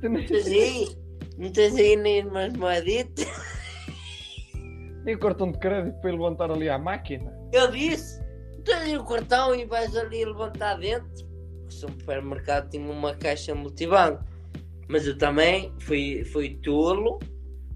[0.00, 1.03] Tu nem- Não tens aí?
[1.36, 3.26] Não tens aí nem umas moeditas?
[5.04, 7.32] Nem o cartão de crédito para ir levantar ali à máquina.
[7.52, 8.20] Eu disse,
[8.64, 11.26] tens aí o cartão e vais ali levantar dentro.
[11.66, 14.24] Um supermercado tinha uma caixa multibanco.
[14.88, 17.18] Mas eu também fui, fui tolo,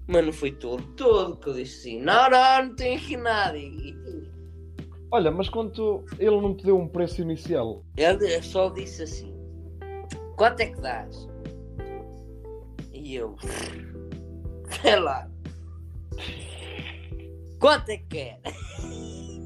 [0.07, 3.57] mas não fui tolo todo, que eu disse assim, não, não, não tenho aqui nada.
[3.57, 4.29] E, e.
[5.11, 9.35] Olha, mas quando tu- ele não te deu um preço inicial, Ele só disse assim,
[10.37, 11.27] quanto é que dás?
[13.09, 13.35] E eu,
[14.83, 15.27] sei lá,
[17.59, 18.05] quanto é que
[18.37, 18.41] quer?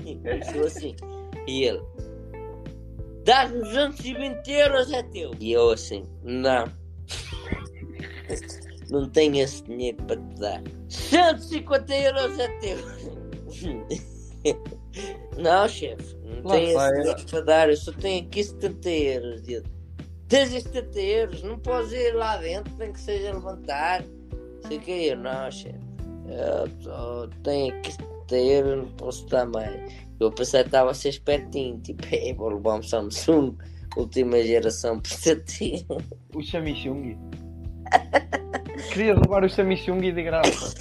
[0.03, 0.97] Começou assim.
[1.47, 1.81] E ele,
[3.25, 5.31] dás-me 220 euros, é teu.
[5.39, 6.65] E eu assim, não.
[8.91, 10.63] Não tenho esse dinheiro para te dar.
[10.89, 12.79] 150 euros é teu.
[15.39, 17.71] Não, chefe, não Lá tenho esse dinheiro para dar.
[17.71, 19.43] Eu só tenho aqui 70 euros.
[20.33, 24.03] Eu, Tens estes 70 euros, não podes ir lá dentro, tem que seja levantar.
[24.67, 25.79] Sei que eu, não, chefe.
[26.27, 29.93] Eu tenho aqui 70 euros, não posso dar mais.
[30.19, 33.57] Eu pensei que estava a ser espertinho, tipo, "Ei, vou levar um Samsung,
[33.97, 35.53] última geração por 70
[35.91, 36.07] euros.
[36.35, 37.19] o Samsung.
[38.93, 40.75] Queria levar o Samsung de graça.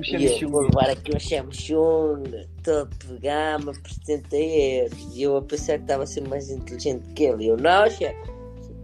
[0.00, 0.76] O E eu vou Samsung.
[0.76, 4.98] levar aqui um Samsung, todo de gama, por 70 euros.
[5.14, 7.44] E eu a pensar que estava a ser mais inteligente que ele.
[7.44, 8.37] E eu, não, chefe,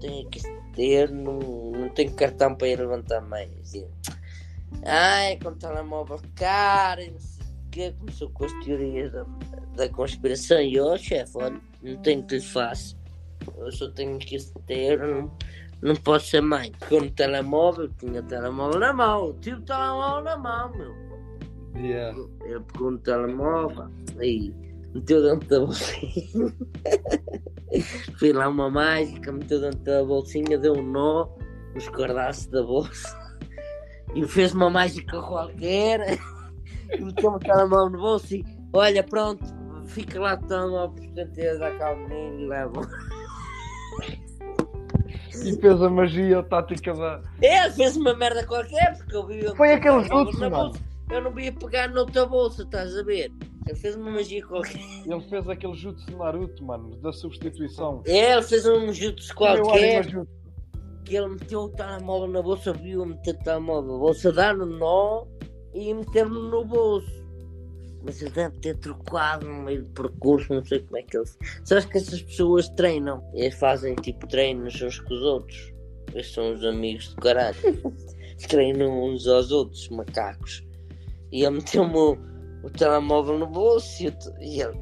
[0.05, 3.75] tenho 70 euros, não, não tenho cartão para ir levantar mais.
[3.75, 3.91] E eu,
[4.85, 7.95] Ai, com telemóvel caro, não sei o quê.
[7.99, 9.25] Começou com as teorias da,
[9.77, 10.61] da conspiração.
[10.61, 12.97] E eu, chefe, olha, não tenho que lhe faço.
[13.57, 15.33] Eu só tenho 70 euros, não,
[15.83, 16.71] não posso ser mais.
[16.81, 21.05] Ficou no telemóvel, tinha o telemóvel na mão, eu tive o telemóvel na mão, meu.
[21.77, 22.17] Yeah.
[22.45, 23.91] Ele pegou no telemóvel
[24.23, 24.55] e
[24.95, 26.55] meteu dentro da bolsinha.
[28.18, 31.28] Fui lá uma mágica, meteu dentro da bolsinha, deu um nó
[31.74, 33.24] nos cordaços da bolsa
[34.14, 36.18] e fez uma mágica qualquer
[36.92, 39.45] e meteu-me aquela mão no bolso e olha, pronto,
[39.86, 42.88] fica lá tão a portanteiro da calminha e leva.
[45.45, 47.20] E fez a magia tática da.
[47.42, 49.72] Ele fez uma merda qualquer porque eu vi Foi
[50.49, 50.57] mano.
[50.57, 50.80] bolsa.
[51.11, 53.32] eu não ia pegar noutra bolsa, estás a ver?
[53.67, 54.81] Ele fez uma magia qualquer.
[55.07, 58.03] Ele fez aquele jutsu de Naruto, mano, da substituição.
[58.07, 60.07] É, ele fez um jutsu qualquer.
[61.05, 65.27] que ele meteu o telemóvel na bolsa, viu meter o telemóvel, bolsa dar no nó
[65.73, 67.25] e meter-me no bolso.
[68.05, 71.25] Mas ele deve ter trocado no meio do percurso, não sei como é que ele.
[71.65, 73.25] Sabes que essas pessoas treinam?
[73.33, 75.73] Eles fazem tipo treinos uns com os outros.
[76.12, 77.57] Eles são os amigos do caralho.
[78.49, 80.62] Treinam uns aos outros, macacos.
[81.33, 82.19] E ele meteu-me
[82.65, 84.79] o, telemóvel no bolso e, e ele.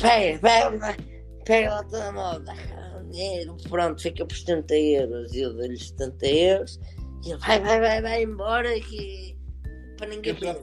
[0.00, 0.96] Pega, pega,
[1.44, 2.54] pega lá o telemóvel,
[3.10, 5.32] dinheiro, pronto, fica por 70 euros.
[5.34, 6.80] E eu dei-lhe 70 euros
[7.24, 9.36] e ele vai, vai, vai, vai embora que
[9.96, 10.62] para ninguém ver.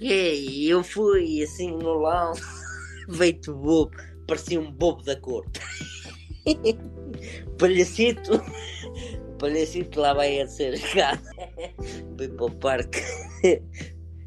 [0.00, 2.32] E eu fui assim no lão,
[3.16, 3.94] feito bobo,
[4.26, 5.46] parecia um bobo da cor.
[7.58, 8.42] palhacito,
[9.38, 11.30] palhacito lá vai a ser casa.
[12.16, 13.00] Fui para o parque,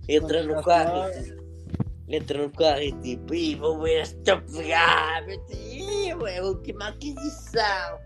[0.08, 1.12] entra no carro.
[2.08, 7.99] Entra no carro e tipo, Ih, vou ver gás, Ih, é a última aquisição.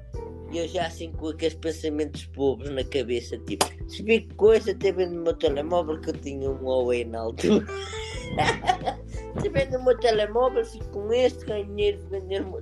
[0.51, 4.91] E eu já assim com aqueles pensamentos bobos na cabeça, tipo, se vi coisa, até
[4.93, 7.65] vendo no meu telemóvel que eu tinha um Huawei na altura.
[9.41, 12.61] se vendo no meu telemóvel, fico com este, ganho dinheiro de vender o meu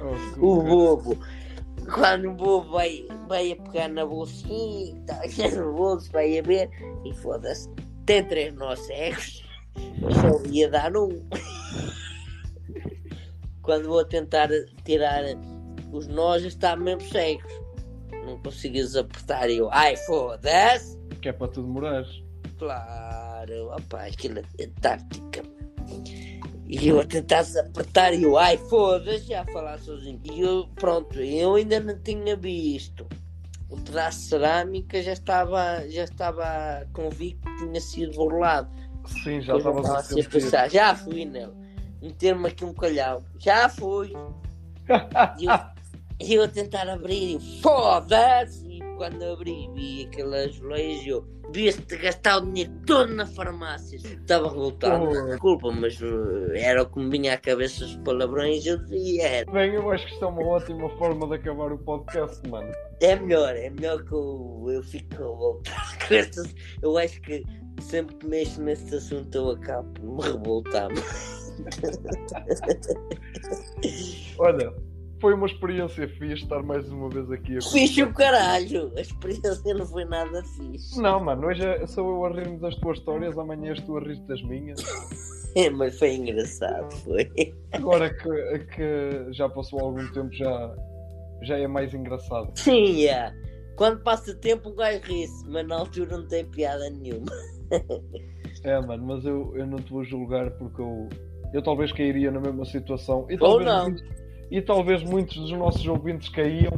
[0.00, 1.18] Oh, que O bobo.
[1.92, 6.70] Quando o bobo vai, vai a pegar na bolsinha, está no bolso, vai a ver
[7.04, 7.68] e foda-se,
[8.06, 9.44] tem três nós cegos.
[9.74, 11.08] Só ia dar um.
[13.62, 14.48] Quando vou tentar
[14.84, 15.24] tirar
[15.92, 17.52] os nós, está mesmo cegos.
[18.24, 20.98] Não consigo desapertar e eu, ai foda-se.
[21.20, 22.22] Que é para tu demorares.
[22.58, 25.42] Claro, rapaz, aquilo é tática.
[26.66, 30.20] E eu a tentar apertar e eu, ai foda-se, já falar sozinho.
[30.24, 33.06] E eu, pronto, eu ainda não tinha visto.
[33.68, 38.70] O pedaço de cerâmica já estava, já estava convicto que tinha sido burlado.
[39.06, 40.28] Sim, já estava a sentir.
[40.28, 41.52] pensar, já fui nele.
[42.00, 44.12] Meter-me aqui um calhau, já fui.
[45.38, 45.46] E
[46.30, 48.73] eu, eu a tentar abrir, e foda-se!
[48.96, 53.96] Quando abri, vi aquele azulejo, eu vi-te gastar o dinheiro todo na farmácia.
[53.96, 55.26] Estava revoltado, Oh.
[55.30, 58.64] desculpa, mas uh, era o que me vinha à cabeça os palavrões.
[58.64, 62.40] Eu dizia, Bem, eu acho que isto é uma ótima forma de acabar o podcast,
[62.48, 62.72] mano.
[63.00, 66.54] é melhor, é melhor que eu, eu fico revoltado com estas.
[66.82, 67.42] Eu acho que
[67.80, 70.88] sempre que mexo neste assunto eu acabo por me revoltar.
[74.38, 74.72] Olha,
[75.24, 78.92] foi uma experiência fixe estar mais uma vez aqui a Fixe o caralho!
[78.94, 81.00] A experiência não foi nada fixe.
[81.00, 84.00] Não, mano, hoje é- sou eu a rir-me das tuas histórias, amanhã és tu a
[84.00, 84.78] rir das minhas.
[85.56, 87.30] É, mas foi engraçado, foi.
[87.70, 90.74] Agora que, que já passou algum tempo, já,
[91.42, 92.50] já é mais engraçado.
[92.56, 93.32] Sim, yeah.
[93.76, 97.30] Quando passa tempo um gajo ri-se, mas na altura não tem piada nenhuma.
[98.64, 101.08] É, mano, mas eu, eu não te vou julgar porque eu,
[101.52, 103.26] eu talvez cairia na mesma situação.
[103.28, 104.23] E Ou talvez, não.
[104.50, 106.72] E talvez muitos dos nossos ouvintes caíam,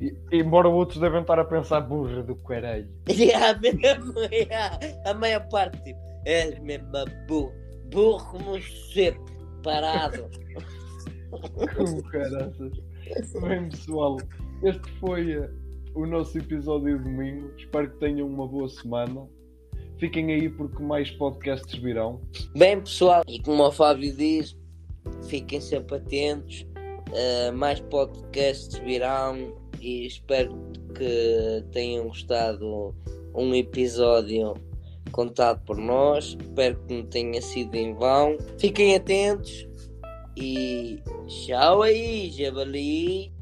[0.00, 2.88] e, embora outros devem estar a pensar burra do caralho.
[3.08, 4.78] Yeah, mesmo, yeah.
[5.04, 6.90] A maior parte, tipo, és mesmo
[7.26, 7.52] burro.
[7.90, 9.24] Burro como um cepo,
[9.62, 10.28] parado.
[11.76, 12.72] Como caraças.
[13.40, 14.16] Bem, pessoal,
[14.62, 15.50] este foi eh,
[15.94, 17.52] o nosso episódio de domingo.
[17.58, 19.26] Espero que tenham uma boa semana.
[19.98, 22.20] Fiquem aí porque mais podcasts virão.
[22.56, 24.56] Bem, pessoal, e como o Fábio diz,
[25.28, 26.66] fiquem sempre atentos.
[27.08, 30.56] Uh, mais podcasts virão e espero
[30.94, 32.94] que tenham gostado
[33.34, 34.54] um episódio
[35.12, 36.36] contado por nós.
[36.40, 38.36] Espero que não tenha sido em vão.
[38.58, 39.68] Fiquem atentos
[40.36, 43.35] e tchau aí, Jabali.